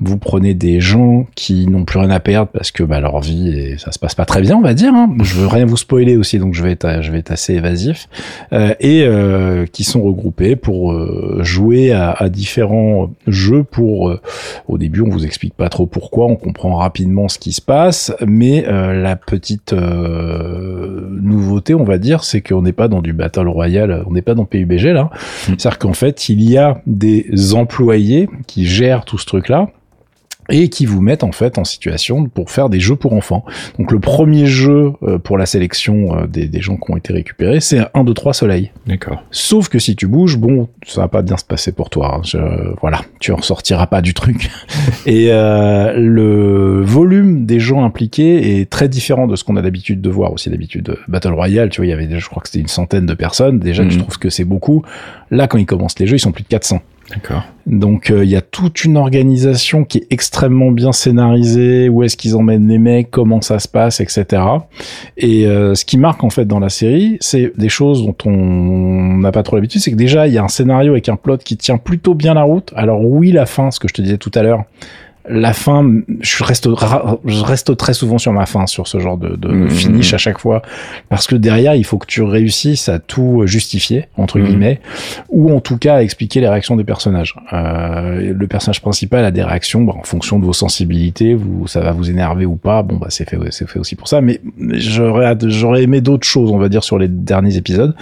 [0.00, 3.48] Vous prenez des gens qui n'ont plus rien à perdre parce que bah, leur vie
[3.48, 5.10] et ça se passe pas très bien, on va dire Hein.
[5.22, 8.08] Je veux rien vous spoiler aussi, donc je vais être, je vais être assez évasif.
[8.52, 13.62] Euh, et euh, qui sont regroupés pour euh, jouer à, à, différents jeux.
[13.62, 14.20] Pour euh,
[14.68, 18.12] au début, on vous explique pas trop pourquoi, on comprend rapidement ce qui se passe,
[18.26, 24.04] mais la petite nouveauté, on va dire, c'est qu'on n'est pas dans du battle royale,
[24.06, 25.04] on n'est pas dans PUBG là.
[25.04, 25.54] Mm.
[25.58, 29.70] C'est-à-dire qu'en fait, il y a des employés qui gèrent tout ce truc-là
[30.50, 33.44] et qui vous mettent en fait en situation pour faire des jeux pour enfants.
[33.78, 37.12] Donc le premier jeu euh, pour la sélection euh, des, des, gens qui ont été
[37.12, 38.70] récupérés, c'est 1, 2, 3 soleil.
[38.86, 39.22] D'accord.
[39.30, 42.16] Sauf que si tu bouges, bon, ça va pas bien se passer pour toi.
[42.16, 42.20] Hein.
[42.24, 42.38] Je,
[42.80, 44.50] voilà, tu en sortiras pas du truc.
[45.06, 50.00] et euh, le volume des gens impliqués est très différent de ce qu'on a l'habitude
[50.00, 50.96] de voir aussi d'habitude.
[51.08, 53.58] Battle Royale, tu vois, il y avait, je crois que c'était une centaine de personnes.
[53.58, 54.02] Déjà, je mhm.
[54.02, 54.82] trouve que c'est beaucoup.
[55.30, 56.80] Là, quand ils commencent les jeux, ils sont plus de 400.
[57.10, 57.42] D'accord.
[57.66, 62.16] Donc euh, il y a toute une organisation qui est extrêmement bien scénarisée, où est-ce
[62.16, 64.42] qu'ils emmènent les mecs, comment ça se passe, etc.
[65.16, 69.16] Et euh, ce qui marque en fait dans la série, c'est des choses dont on
[69.18, 71.38] n'a pas trop l'habitude, c'est que déjà il y a un scénario avec un plot
[71.38, 72.72] qui tient plutôt bien la route.
[72.76, 74.64] Alors oui, la fin, ce que je te disais tout à l'heure,
[75.28, 75.84] la fin,
[76.20, 76.68] je reste,
[77.24, 80.14] je reste très souvent sur ma fin sur ce genre de, de mmh, finish mmh.
[80.14, 80.62] à chaque fois,
[81.08, 84.44] parce que derrière, il faut que tu réussisses à tout justifier entre mmh.
[84.44, 84.80] guillemets,
[85.30, 87.34] ou en tout cas à expliquer les réactions des personnages.
[87.52, 91.80] Euh, le personnage principal a des réactions bah, en fonction de vos sensibilités, vous, ça
[91.80, 92.82] va vous énerver ou pas.
[92.82, 94.20] Bon, bah c'est fait, c'est fait aussi pour ça.
[94.20, 97.94] Mais j'aurais, j'aurais aimé d'autres choses, on va dire, sur les derniers épisodes.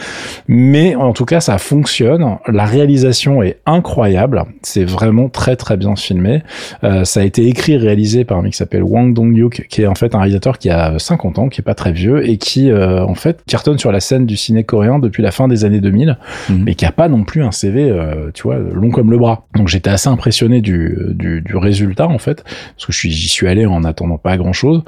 [0.49, 2.39] Mais en tout cas, ça fonctionne.
[2.47, 4.45] La réalisation est incroyable.
[4.63, 6.43] C'est vraiment très très bien filmé.
[6.85, 9.83] Euh, ça a été écrit et réalisé par un mec qui s'appelle Wang Dong-hyuk, qui
[9.83, 12.39] est en fait un réalisateur qui a 50 ans, qui est pas très vieux et
[12.39, 15.67] qui euh, en fait cartonne sur la scène du ciné coréen depuis la fin des
[15.67, 16.17] années 2000,
[16.49, 16.63] mhm.
[16.65, 19.47] mais qui a pas non plus un CV, euh, tu vois, long comme le bras.
[19.55, 22.45] Donc j'étais assez impressionné du, du, du, résultat en fait,
[22.77, 24.83] parce que j'y suis allé en attendant pas grand chose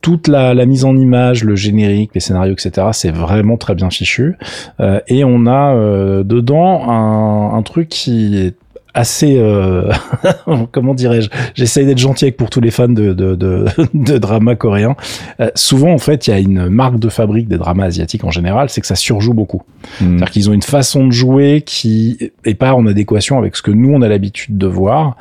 [0.00, 2.88] toute la, la, mise en image, le générique, les scénarios, etc.
[2.92, 4.36] C'est vraiment très bien fichu.
[4.80, 8.54] Euh, et on a euh, dedans un, un, truc qui est
[8.98, 9.92] assez euh,
[10.72, 14.56] comment dirais-je j'essaye d'être gentil avec pour tous les fans de de, de, de drama
[14.56, 14.96] coréen
[15.40, 18.30] euh, souvent en fait il y a une marque de fabrique des dramas asiatiques en
[18.30, 19.62] général c'est que ça surjoue beaucoup.
[20.00, 20.18] Hmm.
[20.18, 23.70] c'est-à-dire qu'ils ont une façon de jouer qui est pas en adéquation avec ce que
[23.70, 25.16] nous on a l'habitude de voir.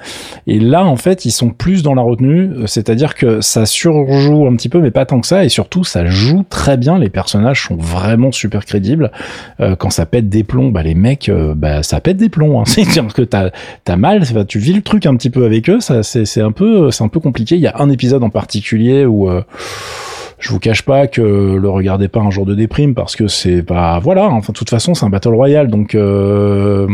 [0.48, 4.56] Et là en fait ils sont plus dans la retenue c'est-à-dire que ça surjoue un
[4.56, 5.46] petit peu mais pas tant que ça.
[5.46, 6.98] Et surtout ça joue très bien.
[6.98, 9.12] Les personnages sont vraiment super crédibles.
[9.60, 12.60] Euh, quand ça pète des plombs bah les mecs euh, bah ça pète des plombs
[12.60, 12.64] hein.
[12.66, 13.52] c'est-à-dire que t'as
[13.84, 16.92] t'as mal, tu vis le truc un petit peu avec eux, ça c'est un peu
[16.92, 17.56] c'est un peu compliqué.
[17.56, 19.42] Il y a un épisode en particulier où euh,
[20.40, 23.64] je vous cache pas que le regardez pas un jour de déprime parce que c'est
[23.64, 26.88] pas voilà enfin de toute façon c'est un battle royal donc euh,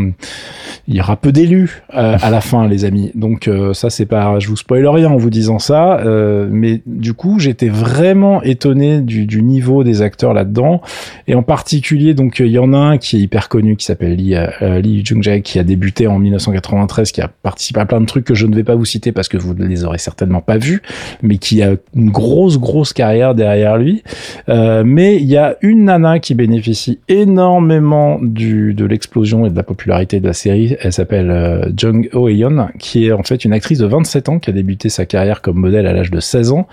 [0.88, 3.12] il y aura peu d'élus euh, à la fin les amis.
[3.16, 6.02] Donc euh, ça c'est pas je vous spoil rien en vous disant ça
[6.50, 10.82] mais du coup j'étais vraiment étonné du, niveau des acteurs là-dedans.
[11.28, 14.16] Et en particulier donc il y en a un qui est hyper connu qui s'appelle
[14.16, 18.26] Lee, Lee Jung-jae qui a débuté en 1993 qui a participé à plein de trucs
[18.26, 20.58] que je ne vais pas vous citer parce que vous ne les aurez certainement pas
[20.58, 20.82] vus
[21.22, 24.04] mais qui a une grosse grosse carrière derrière lui.
[24.50, 29.56] Euh, mais il y a une nana qui bénéficie énormément du, de l'explosion et de
[29.56, 30.76] la popularité de la série.
[30.82, 34.50] Elle s'appelle euh, Jung Eun, qui est en fait une actrice de 27 ans qui
[34.50, 36.68] a débuté sa carrière comme modèle à l'âge de 16 ans.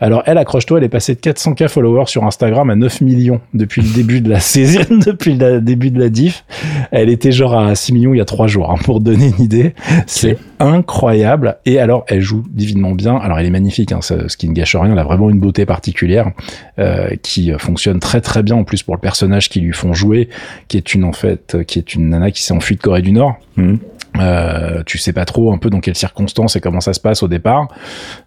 [0.00, 3.82] Alors elle, accroche-toi, elle est passée de 400k followers sur Instagram à 9 millions depuis
[3.82, 6.44] le début de la saison, depuis le début de la diff.
[6.90, 9.44] Elle était genre à 6 millions il y a 3 jours, hein, pour donner une
[9.44, 9.74] idée.
[10.06, 11.58] C'est incroyable.
[11.66, 13.16] Et alors, elle joue divinement bien.
[13.16, 14.92] Alors, elle est magnifique, hein, ce qui ne gâche rien.
[14.92, 16.30] Elle a vraiment une beauté particulière
[16.78, 20.28] euh, qui fonctionne très très bien en plus pour le personnage qui lui font jouer,
[20.68, 23.12] qui est une en fait, qui est une nana qui s'est enfuie de Corée du
[23.12, 23.36] Nord.
[23.56, 23.76] Mmh.
[24.18, 27.22] Euh, tu sais pas trop un peu dans quelles circonstances et comment ça se passe
[27.22, 27.68] au départ.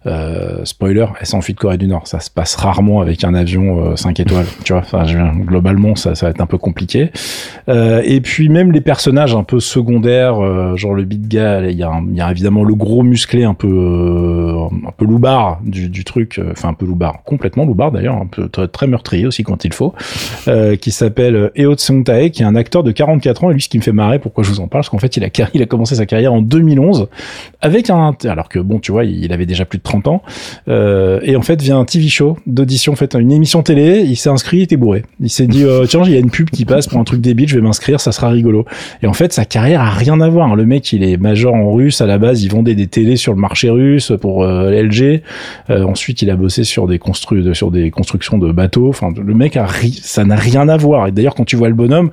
[0.06, 2.08] Euh, spoiler, elle s'enfuit de Corée du Nord.
[2.08, 4.46] Ça se passe rarement avec un avion euh, 5 étoiles.
[4.64, 7.12] tu vois, enfin, globalement, ça, ça va être un peu compliqué.
[7.68, 11.76] Euh, et puis même les personnages un peu secondaires, euh, genre le big il y,
[11.78, 16.68] y a évidemment le gros musclé un peu euh, un peu loupard du, truc, enfin
[16.68, 19.94] un peu loupard, complètement loupard d'ailleurs, un peu très, très, meurtrier aussi quand il faut,
[20.80, 23.50] qui s'appelle Eo Tsung Tae, qui est un acteur de 44 ans.
[23.50, 25.16] Et lui, ce qui me fait marrer, pourquoi je vous en parle, parce qu'en fait,
[25.16, 27.08] il a, il a commencé sa carrière en 2011
[27.60, 30.22] avec un alors que bon tu vois il avait déjà plus de 30 ans
[30.68, 34.16] euh, et en fait vient un TV show d'audition en fait une émission télé il
[34.16, 36.50] s'est inscrit il était bourré il s'est dit euh, tiens il y a une pub
[36.50, 38.64] qui passe pour un truc débile je vais m'inscrire ça sera rigolo
[39.02, 41.72] et en fait sa carrière a rien à voir le mec il est major en
[41.72, 45.22] russe à la base il vendait des télés sur le marché russe pour euh, LG
[45.68, 48.88] ensuite il a bossé sur des constructions de bateaux.
[48.88, 49.66] Enfin le mec a
[50.02, 51.06] ça n'a rien à voir.
[51.08, 52.10] Et d'ailleurs quand tu vois le bonhomme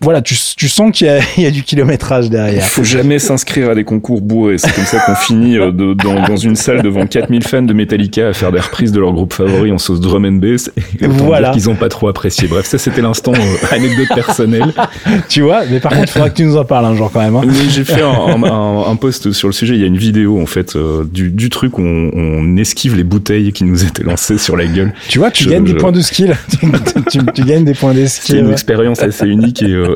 [0.00, 2.62] voilà, tu, tu sens qu'il y, y, a du kilométrage derrière.
[2.62, 4.58] Il faut jamais s'inscrire à des concours bourrés.
[4.58, 7.72] C'est comme ça qu'on finit euh, de, dans, dans, une salle devant 4000 fans de
[7.72, 10.70] Metallica à faire des reprises de leur groupe favori en sauce drum and bass.
[11.00, 11.50] Et voilà.
[11.50, 12.48] Qu'ils ont pas trop apprécié.
[12.48, 14.74] Bref, ça c'était l'instant euh, anecdote personnelle.
[15.28, 17.20] tu vois, mais par contre, il faudra que tu nous en parles un jour quand
[17.20, 17.36] même.
[17.36, 17.42] Hein.
[17.46, 19.74] Mais j'ai fait un, un, un, post sur le sujet.
[19.74, 22.96] Il y a une vidéo en fait euh, du, du, truc où on, on, esquive
[22.96, 24.92] les bouteilles qui nous étaient lancées sur la gueule.
[25.08, 25.72] Tu vois, tu je, gagnes je...
[25.72, 26.36] des points de skill.
[27.10, 28.36] tu, tu, gagnes des points de skill.
[28.36, 29.93] C'est une expérience assez unique et euh,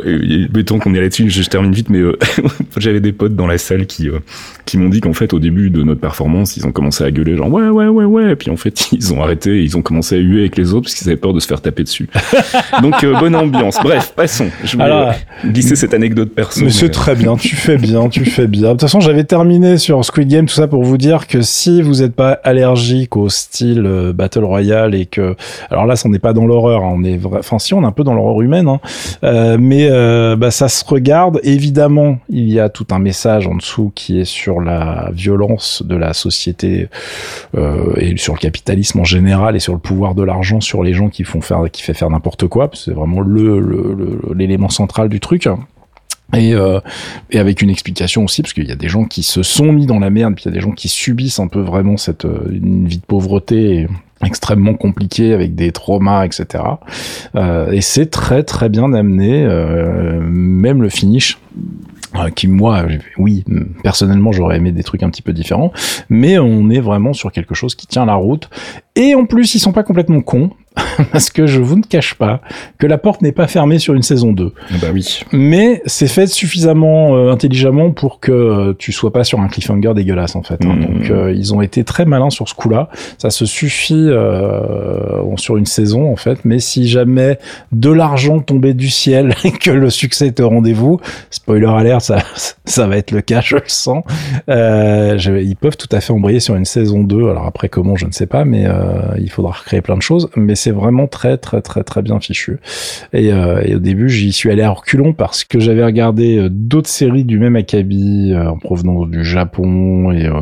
[0.52, 2.18] mettons qu'on est là-dessus, je, je, termine vite, mais euh,
[2.76, 4.18] j'avais des potes dans la salle qui euh,
[4.68, 7.36] qui m'ont dit qu'en fait au début de notre performance, ils ont commencé à gueuler
[7.36, 10.16] genre ouais ouais ouais ouais, et puis en fait ils ont arrêté, ils ont commencé
[10.16, 12.08] à huer avec les autres parce qu'ils avaient peur de se faire taper dessus.
[12.82, 13.78] Donc euh, bonne ambiance.
[13.82, 14.48] Bref, passons.
[14.64, 16.64] Je vais Alors, glisser cette anecdote perso.
[16.64, 18.68] Mais, c'est très bien, tu fais bien, tu fais bien.
[18.68, 21.80] De toute façon, j'avais terminé sur Squid Game tout ça pour vous dire que si
[21.80, 25.34] vous n'êtes pas allergique au style euh, Battle Royale et que
[25.70, 27.38] alors là, on n'est pas dans l'horreur, hein, on est vrai...
[27.38, 28.80] enfin si on est un peu dans l'horreur humaine, hein,
[29.24, 31.40] euh, mais euh, bah, ça se regarde.
[31.42, 35.94] Évidemment, il y a tout un message en dessous qui est sur la violence de
[35.94, 36.88] la société
[37.56, 40.94] euh, et sur le capitalisme en général et sur le pouvoir de l'argent sur les
[40.94, 45.20] gens qui font faire qui fait faire n'importe quoi c'est vraiment le l'élément central du
[45.20, 45.48] truc
[46.34, 46.80] et, euh,
[47.30, 49.86] et avec une explication aussi, parce qu'il y a des gens qui se sont mis
[49.86, 52.26] dans la merde, puis il y a des gens qui subissent un peu vraiment cette
[52.50, 53.88] une vie de pauvreté
[54.24, 56.64] extrêmement compliquée avec des traumas, etc.
[57.34, 61.38] Euh, et c'est très très bien amené, euh, même le finish
[62.16, 62.84] euh, qui moi
[63.18, 63.44] oui
[63.82, 65.72] personnellement j'aurais aimé des trucs un petit peu différents
[66.08, 68.48] mais on est vraiment sur quelque chose qui tient la route
[68.96, 70.50] et en plus ils sont pas complètement cons
[71.12, 72.40] parce que je vous ne cache pas
[72.78, 74.52] que la porte n'est pas fermée sur une saison 2.
[74.80, 75.20] Bah oui.
[75.32, 79.94] Mais c'est fait suffisamment euh, intelligemment pour que euh, tu sois pas sur un cliffhanger
[79.94, 80.64] dégueulasse en fait.
[80.64, 80.74] Hein.
[80.74, 80.80] Mmh.
[80.80, 82.88] Donc euh, ils ont été très malins sur ce coup-là.
[83.18, 86.44] Ça se suffit euh, sur une saison en fait.
[86.44, 87.38] Mais si jamais
[87.72, 92.18] de l'argent tombait du ciel et que le succès est au rendez-vous, spoiler alert, ça
[92.64, 94.04] ça va être le cas, je le sens.
[94.48, 97.28] Je, ils peuvent tout à fait embrayer sur une saison 2.
[97.30, 98.66] Alors après comment, je ne sais pas, mais
[99.18, 100.28] il faudra recréer plein de choses.
[100.36, 102.58] Mais c'est vraiment très très très très bien fichu.
[103.12, 106.48] Et, euh, et au début, j'y suis allé à reculons parce que j'avais regardé euh,
[106.50, 110.32] d'autres séries du même acabit euh, en provenance du Japon et euh,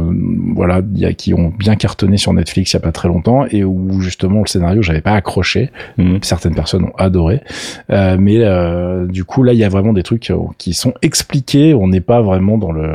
[0.55, 3.47] voilà, y a, qui ont bien cartonné sur Netflix il y a pas très longtemps
[3.51, 5.71] et où justement le scénario j'avais pas accroché.
[5.99, 6.19] Mmh.
[6.23, 7.41] Certaines personnes ont adoré,
[7.91, 8.37] euh, mais
[9.09, 11.75] du coup là il y a vraiment des trucs qui sont expliqués.
[11.75, 12.89] On n'est pas vraiment dans le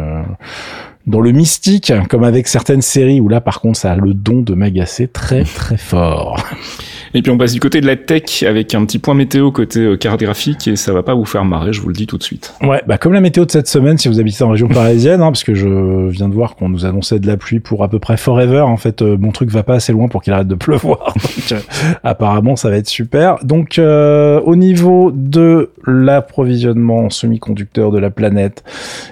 [1.08, 4.42] dans le mystique, comme avec certaines séries où là par contre ça a le don
[4.42, 6.38] de m'agacer très très fort.
[7.14, 9.80] Et puis on passe du côté de la tech avec un petit point météo côté
[9.80, 12.18] euh, carte graphique et ça va pas vous faire marrer, je vous le dis tout
[12.18, 12.54] de suite.
[12.62, 15.32] Ouais, bah comme la météo de cette semaine, si vous habitez en région parisienne, hein,
[15.32, 18.00] parce que je viens de voir qu'on nous annonçait de la pluie pour à peu
[18.00, 18.62] près forever.
[18.62, 21.14] En fait, euh, mon truc va pas assez loin pour qu'il arrête de pleuvoir.
[21.24, 21.60] Donc, euh,
[22.04, 23.38] apparemment, ça va être super.
[23.44, 28.64] Donc, euh, au niveau de l'approvisionnement en semi-conducteurs de la planète,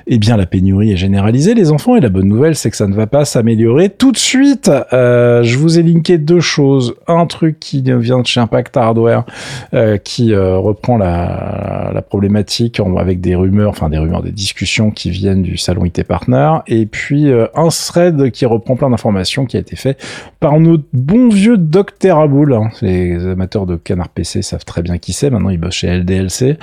[0.07, 1.95] eh bien, la pénurie est généralisée, les enfants.
[1.95, 4.71] Et la bonne nouvelle, c'est que ça ne va pas s'améliorer tout de suite.
[4.91, 6.95] je vous ai linké deux choses.
[7.07, 9.25] Un truc qui vient de chez Impact Hardware,
[9.73, 15.10] euh, qui euh, reprend la, problématique avec des rumeurs, enfin des rumeurs, des discussions qui
[15.10, 19.58] viennent du salon IT Partner, et puis euh, un thread qui reprend plein d'informations qui
[19.58, 19.97] a été fait
[20.39, 22.54] par notre bon vieux Docteur Aboul.
[22.54, 22.69] Hein.
[22.82, 25.30] Les amateurs de Canard PC savent très bien qui c'est.
[25.30, 26.58] Maintenant, il bosse chez LDLC.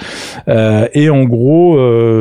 [0.94, 1.78] Et en gros,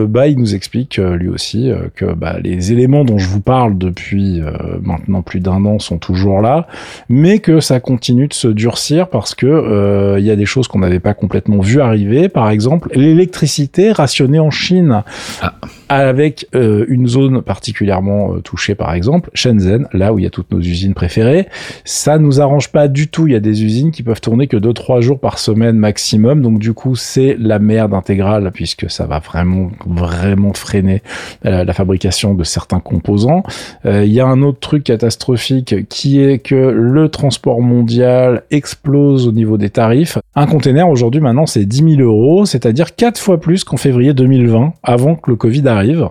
[0.08, 4.42] bah, il nous explique lui aussi que bah, les éléments dont je vous parle depuis
[4.82, 6.68] maintenant plus d'un an sont toujours là,
[7.10, 10.68] mais que ça continue de se durcir parce que euh, il y a des choses
[10.68, 12.30] qu'on n'avait pas complètement vu arriver.
[12.30, 15.04] Par exemple, l'électricité rationnée en Chine.
[15.42, 15.56] Ah
[15.90, 20.30] avec euh, une zone particulièrement euh, touchée par exemple, Shenzhen, là où il y a
[20.30, 21.48] toutes nos usines préférées.
[21.84, 23.28] Ça nous arrange pas du tout.
[23.28, 26.42] Il y a des usines qui peuvent tourner que 2-3 jours par semaine maximum.
[26.42, 31.02] Donc du coup, c'est la merde intégrale puisque ça va vraiment, vraiment freiner
[31.44, 33.44] la fabrication de certains composants.
[33.86, 39.32] Il y a un autre truc catastrophique qui est que le transport mondial explose au
[39.32, 40.18] niveau des tarifs.
[40.36, 44.74] Un container aujourd'hui maintenant c'est 10 000 euros, c'est-à-dire 4 fois plus qu'en février 2020,
[44.84, 46.08] avant que le Covid arrive.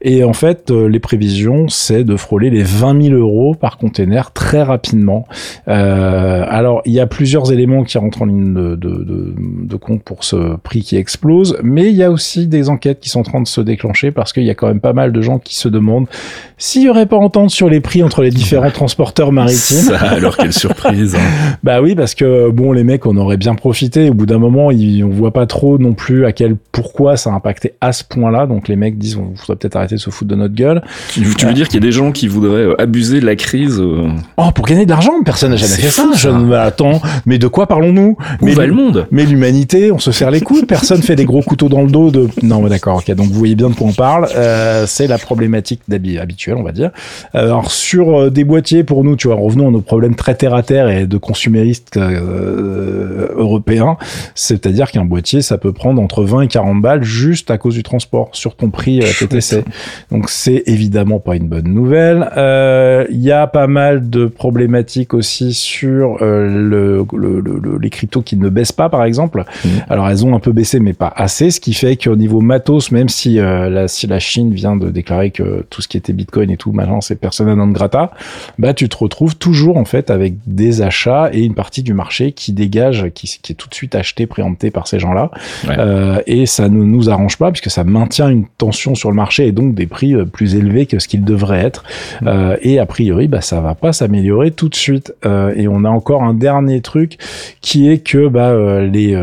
[0.00, 4.32] Et en fait, euh, les prévisions, c'est de frôler les 20 000 euros par container
[4.32, 5.26] très rapidement.
[5.68, 10.02] Euh, alors, il y a plusieurs éléments qui rentrent en ligne de, de, de, compte
[10.02, 13.24] pour ce prix qui explose, mais il y a aussi des enquêtes qui sont en
[13.24, 15.56] train de se déclencher parce qu'il y a quand même pas mal de gens qui
[15.56, 16.06] se demandent
[16.58, 19.78] s'il y aurait pas entente sur les prix entre les différents transporteurs maritimes.
[19.78, 21.16] Ça, alors quelle surprise.
[21.16, 21.56] Hein.
[21.62, 24.10] bah oui, parce que bon, les mecs, on aurait bien profité.
[24.10, 27.30] Au bout d'un moment, ils, on voit pas trop non plus à quel pourquoi ça
[27.30, 28.46] a impacté à ce point-là.
[28.46, 30.82] Donc les mecs disent, on faudrait peut-être arrêter de se foutre de notre gueule.
[31.10, 33.80] Tu, veux dire qu'il y a des gens qui voudraient euh, abuser de la crise
[33.80, 36.08] euh Oh, pour gagner de l'argent Personne n'a jamais fait ça.
[36.14, 38.16] Je ne attends, mais de quoi parlons-nous?
[38.40, 39.06] Mais va le monde?
[39.10, 40.66] Mais l'humanité, on se serre les coudes.
[40.66, 42.28] Personne fait des gros couteaux dans le dos de.
[42.42, 42.98] Non, d'accord.
[42.98, 44.28] Ok, donc vous voyez bien de quoi on parle.
[44.36, 45.82] Euh, c'est la problématique
[46.20, 46.90] habituelle, on va dire.
[47.34, 50.62] Alors sur des boîtiers, pour nous, tu vois, revenons à nos problèmes très terre à
[50.62, 51.98] terre et de consuméristes
[53.36, 53.96] européens.
[54.34, 57.82] C'est-à-dire qu'un boîtier, ça peut prendre entre 20 et 40 balles juste à cause du
[57.82, 59.64] transport sur ton prix TTC.
[60.10, 62.30] Donc c'est évidemment pas une bonne nouvelle.
[62.36, 68.22] Euh, il y a pas mal de problématiques aussi sur euh, le, le, les cryptos
[68.22, 69.44] qui ne baissent pas, par exemple.
[69.64, 69.68] Mmh.
[69.88, 72.90] Alors elles ont un peu baissé, mais pas assez, ce qui fait qu'au niveau matos,
[72.90, 76.12] même si, euh, la, si la Chine vient de déclarer que tout ce qui était
[76.12, 78.10] Bitcoin et tout, maintenant c'est persona non grata,
[78.58, 82.32] bah tu te retrouves toujours en fait avec des achats et une partie du marché
[82.32, 85.30] qui dégage, qui, qui est tout de suite acheté, préempté par ces gens-là.
[86.26, 89.52] et ça ne nous arrange pas puisque ça maintient une tension sur le marché et
[89.52, 91.84] donc des prix euh, plus élevés que ce qu'ils devraient être.
[92.20, 92.28] Mmh.
[92.28, 95.14] Euh, et a priori, bah, ça va pas s'améliorer tout de suite.
[95.24, 97.18] Euh, et on a encore un dernier truc
[97.60, 99.16] qui est que bah, les,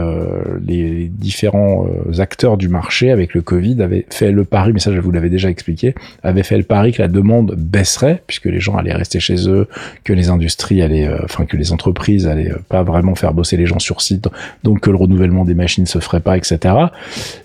[0.65, 4.99] les différents acteurs du marché avec le Covid avaient fait le pari, mais ça je
[4.99, 8.75] vous l'avais déjà expliqué, avaient fait le pari que la demande baisserait puisque les gens
[8.77, 9.67] allaient rester chez eux,
[10.03, 13.79] que les industries allaient, enfin que les entreprises allaient pas vraiment faire bosser les gens
[13.79, 14.27] sur site,
[14.63, 16.75] donc que le renouvellement des machines se ferait pas, etc.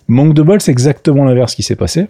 [0.07, 2.09] Manque de bol, c'est exactement l'inverse qui s'est passé.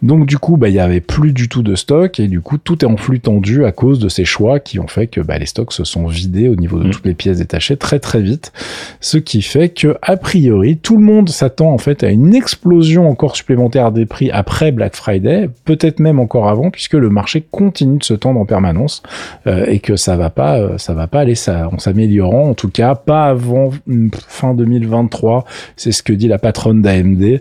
[0.00, 2.56] Donc du coup, bah, il y avait plus du tout de stock et du coup,
[2.56, 5.38] tout est en flux tendu à cause de ces choix qui ont fait que bah,
[5.38, 6.90] les stocks se sont vidés au niveau de mm.
[6.90, 8.52] toutes les pièces détachées très très vite.
[9.00, 13.08] Ce qui fait que a priori, tout le monde s'attend en fait à une explosion
[13.08, 17.98] encore supplémentaire des prix après Black Friday, peut-être même encore avant, puisque le marché continue
[17.98, 19.02] de se tendre en permanence
[19.48, 22.54] euh, et que ça va pas, euh, ça va pas aller ça en s'améliorant, en
[22.54, 25.44] tout cas pas avant mm, fin 2023.
[25.76, 27.31] C'est ce que dit la patronne d'AMD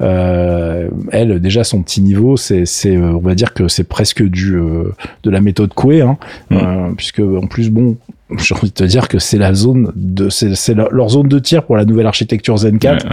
[0.00, 4.56] euh, elle, déjà, son petit niveau, c'est, euh, on va dire que c'est presque du
[4.56, 6.18] euh, de la méthode Coué, hein,
[6.50, 6.94] mm.
[6.96, 7.96] puisque en plus, bon,
[8.38, 11.64] j'ai envie de te dire que c'est la zone de c'est leur, zone de tir
[11.64, 13.06] pour la nouvelle architecture Zen 4.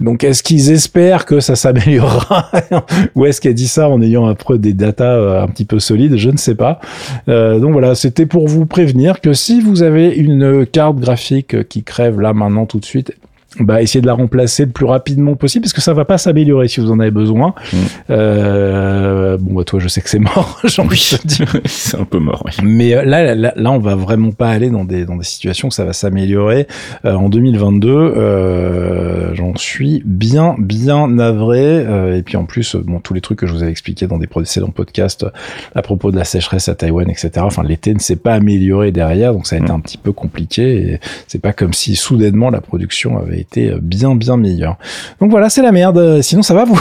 [0.00, 2.50] Donc est-ce qu'ils espèrent que ça s'améliorera
[3.16, 6.30] ou est-ce qu'elle dit ça en ayant après des datas un petit peu solides, je
[6.30, 6.80] ne sais pas.
[7.28, 11.82] Euh, donc voilà, c'était pour vous prévenir que si vous avez une carte graphique qui
[11.82, 13.12] crève là maintenant tout de suite,
[13.58, 16.68] bah, essayer de la remplacer le plus rapidement possible parce que ça va pas s'améliorer
[16.68, 17.54] si vous en avez besoin.
[17.72, 17.76] Mm.
[18.10, 21.60] Euh, bon, bah, toi, je sais que c'est mort, j'ai envie de te dire.
[21.64, 22.52] c'est un peu mort, oui.
[22.62, 25.68] Mais euh, là, là, là, on va vraiment pas aller dans des, dans des situations
[25.68, 26.68] où ça va s'améliorer.
[27.04, 31.60] Euh, en 2022, euh, j'en suis bien, bien navré.
[31.60, 34.18] Euh, et puis en plus, bon, tous les trucs que je vous avais expliqués dans
[34.18, 35.26] des précédents podcasts
[35.74, 37.30] à propos de la sécheresse à Taïwan, etc.
[37.38, 39.74] Enfin, l'été ne s'est pas amélioré derrière, donc ça a été mm.
[39.74, 40.92] un petit peu compliqué.
[40.92, 44.76] Et c'est pas comme si soudainement la production avait été bien bien meilleur.
[45.20, 46.20] Donc voilà, c'est la merde.
[46.22, 46.80] Sinon, ça va vous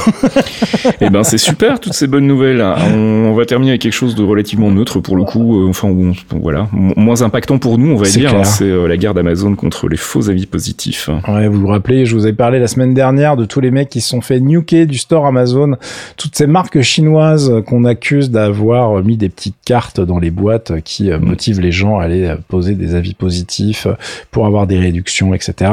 [1.02, 2.62] Eh ben, c'est super toutes ces bonnes nouvelles.
[2.62, 5.62] On, va terminer avec quelque chose de relativement neutre pour le coup.
[5.62, 5.94] Euh, enfin,
[6.30, 8.36] voilà, moins impactant pour nous, on va dire.
[8.36, 8.44] Hein.
[8.44, 11.10] C'est euh, la guerre d'Amazon contre les faux avis positifs.
[11.28, 13.90] Ouais, vous vous rappelez, je vous ai parlé la semaine dernière de tous les mecs
[13.90, 15.76] qui se sont fait nuker du store Amazon,
[16.18, 21.12] toutes ces marques chinoises qu'on accuse d'avoir mis des petites cartes dans les boîtes qui
[21.12, 23.88] euh, motivent les gens à aller poser des avis positifs
[24.32, 25.72] pour avoir des réductions, etc.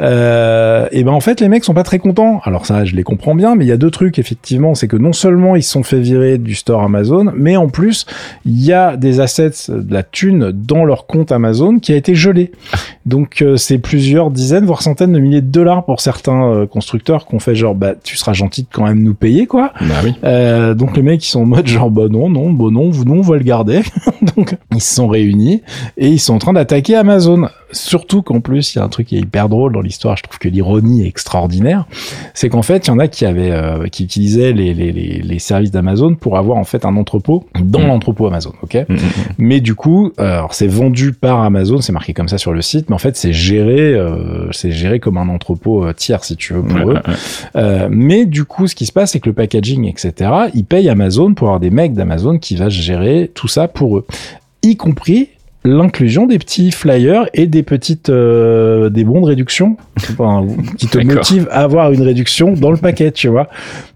[0.00, 2.40] Euh, et ben en fait les mecs sont pas très contents.
[2.44, 4.96] Alors ça je les comprends bien, mais il y a deux trucs effectivement, c'est que
[4.96, 8.06] non seulement ils se sont fait virer du store Amazon, mais en plus
[8.44, 12.14] il y a des assets, de la thune dans leur compte Amazon qui a été
[12.14, 12.52] gelé.
[13.06, 17.26] Donc euh, c'est plusieurs dizaines voire centaines de milliers de dollars pour certains euh, constructeurs
[17.26, 19.72] qu'on fait genre bah tu seras gentil de quand même nous payer quoi.
[19.80, 20.14] Bah oui.
[20.24, 23.04] Euh, donc les mecs ils sont en mode genre bah non non bon non vous
[23.04, 23.82] non on va le garder.
[24.36, 25.62] donc ils se sont réunis
[25.96, 27.48] et ils sont en train d'attaquer Amazon.
[27.72, 30.16] Surtout qu'en plus, il y a un truc qui est hyper drôle dans l'histoire.
[30.16, 31.86] Je trouve que l'ironie est extraordinaire.
[32.34, 35.38] C'est qu'en fait, il y en a qui avaient, euh, qui utilisaient les, les, les,
[35.38, 37.86] services d'Amazon pour avoir en fait un entrepôt dans mm.
[37.86, 38.98] l'entrepôt Amazon, ok mm, mm,
[39.38, 42.88] Mais du coup, alors c'est vendu par Amazon, c'est marqué comme ça sur le site,
[42.88, 46.54] mais en fait c'est géré, euh, c'est géré comme un entrepôt euh, tiers si tu
[46.54, 46.98] veux pour eux.
[47.56, 50.88] Euh, mais du coup, ce qui se passe, c'est que le packaging, etc., ils payent
[50.88, 54.06] Amazon pour avoir des mecs d'Amazon qui va gérer tout ça pour eux,
[54.62, 55.28] y compris
[55.64, 59.76] l'inclusion des petits flyers et des petites euh, des bons de réduction.
[60.78, 63.48] Qui te motivent à avoir une réduction dans le paquet, tu vois.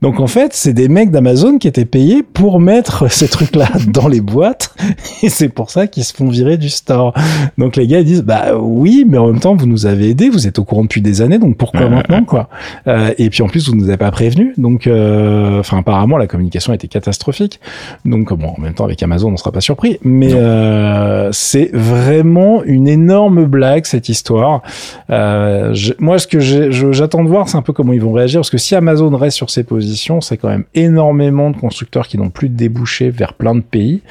[0.02, 4.08] Donc en fait, c'est des mecs d'Amazon qui étaient payés pour mettre ces trucs-là dans
[4.08, 4.74] les boîtes.
[5.22, 7.14] Et c'est pour ça qu'ils se font virer du store.
[7.58, 10.28] Donc les gars ils disent bah oui, mais en même temps vous nous avez aidé,
[10.28, 12.48] vous êtes au courant depuis des années, donc pourquoi maintenant quoi?
[12.86, 16.26] Euh, Et puis en plus vous nous avez pas prévenu, donc euh, enfin apparemment la
[16.26, 17.60] communication était catastrophique.
[18.04, 22.62] Donc bon en même temps avec Amazon on sera pas surpris, mais euh, c'est vraiment
[22.64, 24.62] une énorme blague cette histoire.
[25.08, 28.50] Euh, moi, ce que j'attends de voir, c'est un peu comment ils vont réagir, parce
[28.50, 32.28] que si Amazon reste sur ses positions, c'est quand même énormément de constructeurs qui n'ont
[32.28, 34.02] plus de débouchés vers plein de pays.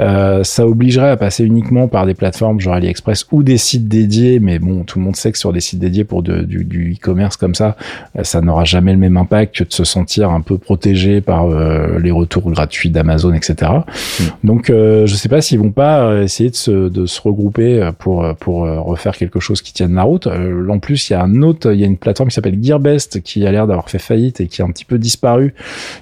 [0.00, 4.40] Euh, ça obligerait à passer uniquement par des plateformes genre AliExpress ou des sites dédiés,
[4.40, 7.54] mais bon, tout le monde sait que sur des sites dédiés pour du, e-commerce comme
[7.54, 7.76] ça,
[8.18, 11.48] euh, ça n'aura jamais le même impact que de se sentir un peu protégé par
[11.48, 13.70] les retours gratuits d'Amazon, etc.
[13.74, 14.24] Mm.
[14.42, 18.24] Donc, je sais pas s'ils vont pas essayer de se, de se regrouper euh, pour
[18.24, 20.26] euh, pour euh, refaire quelque chose qui tienne la route.
[20.26, 23.20] en plus, il y a un autre, il y a une plateforme qui s'appelle Gearbest
[23.22, 25.54] qui a l'air d'avoir fait faillite et qui a un petit peu disparu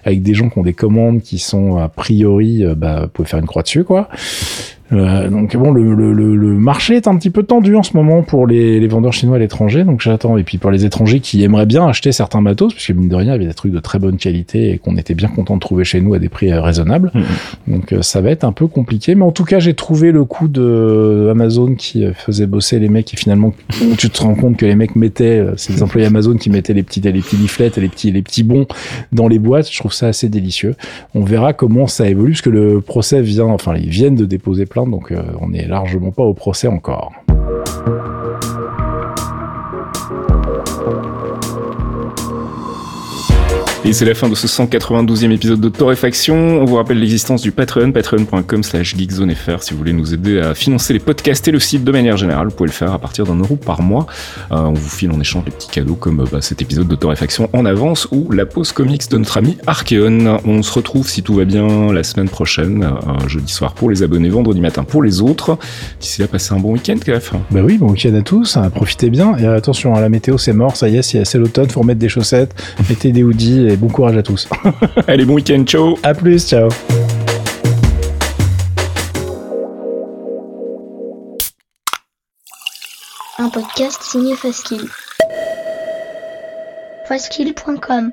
[0.04, 3.40] avec des gens qui ont des commandes qui sont a priori, bah, vous pouvez faire
[3.40, 4.08] une croix dessus quoi.
[4.92, 8.22] Euh, donc bon, le, le, le, marché est un petit peu tendu en ce moment
[8.22, 10.36] pour les, les vendeurs chinois à l'étranger, donc j'attends.
[10.36, 13.32] Et puis pour les étrangers qui aimeraient bien acheter certains matos, puisque mine de rien,
[13.32, 15.60] il y avait des trucs de très bonne qualité et qu'on était bien content de
[15.60, 17.10] trouver chez nous à des prix euh, raisonnables.
[17.14, 17.72] Mm-hmm.
[17.72, 20.24] Donc euh, ça va être un peu compliqué, mais en tout cas, j'ai trouvé le
[20.24, 23.54] coup de Amazon qui faisait bosser les mecs et finalement,
[23.98, 26.82] tu te rends compte que les mecs mettaient, c'est des employés Amazon qui mettaient les
[26.82, 28.66] petits, les petits leaflets et les petits, les petits bons
[29.12, 29.70] dans les boîtes.
[29.70, 30.74] Je trouve ça assez délicieux.
[31.14, 34.66] On verra comment ça évolue, parce que le procès vient, enfin, ils viennent de déposer
[34.66, 37.12] plein donc euh, on n'est largement pas au procès encore.
[43.84, 46.36] Et c'est la fin de ce 192e épisode de Torréfaction.
[46.36, 50.54] On vous rappelle l'existence du Patreon, patreon.com slash geekzonefr si vous voulez nous aider à
[50.54, 52.46] financer les podcasts et le site de manière générale.
[52.46, 54.06] Vous pouvez le faire à partir d'un euro par mois.
[54.52, 57.50] Euh, on vous file en échange des petits cadeaux comme bah, cet épisode de Torréfaction
[57.52, 60.38] en avance ou la pause comics de notre ami Archeon.
[60.44, 64.04] On se retrouve si tout va bien la semaine prochaine, euh, jeudi soir pour les
[64.04, 65.58] abonnés, vendredi matin pour les autres.
[66.00, 67.32] D'ici là, passez un bon week-end, KF.
[67.50, 69.36] Bah oui, bon week-end à tous, hein, profitez bien.
[69.38, 72.08] Et attention, à la météo c'est mort, ça y est, c'est l'automne, faut remettre des
[72.08, 72.54] chaussettes,
[72.88, 74.48] mettez des hoodies bon courage à tous.
[75.06, 75.98] Allez, bon week-end, ciao.
[76.02, 76.68] À plus, ciao.
[83.38, 84.88] Un podcast signé Faskill.
[87.06, 88.12] Faskill.com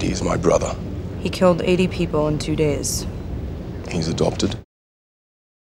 [0.00, 0.74] And he's my brother.
[1.20, 3.06] He killed 80 people in two days.
[3.90, 4.56] He's adopted.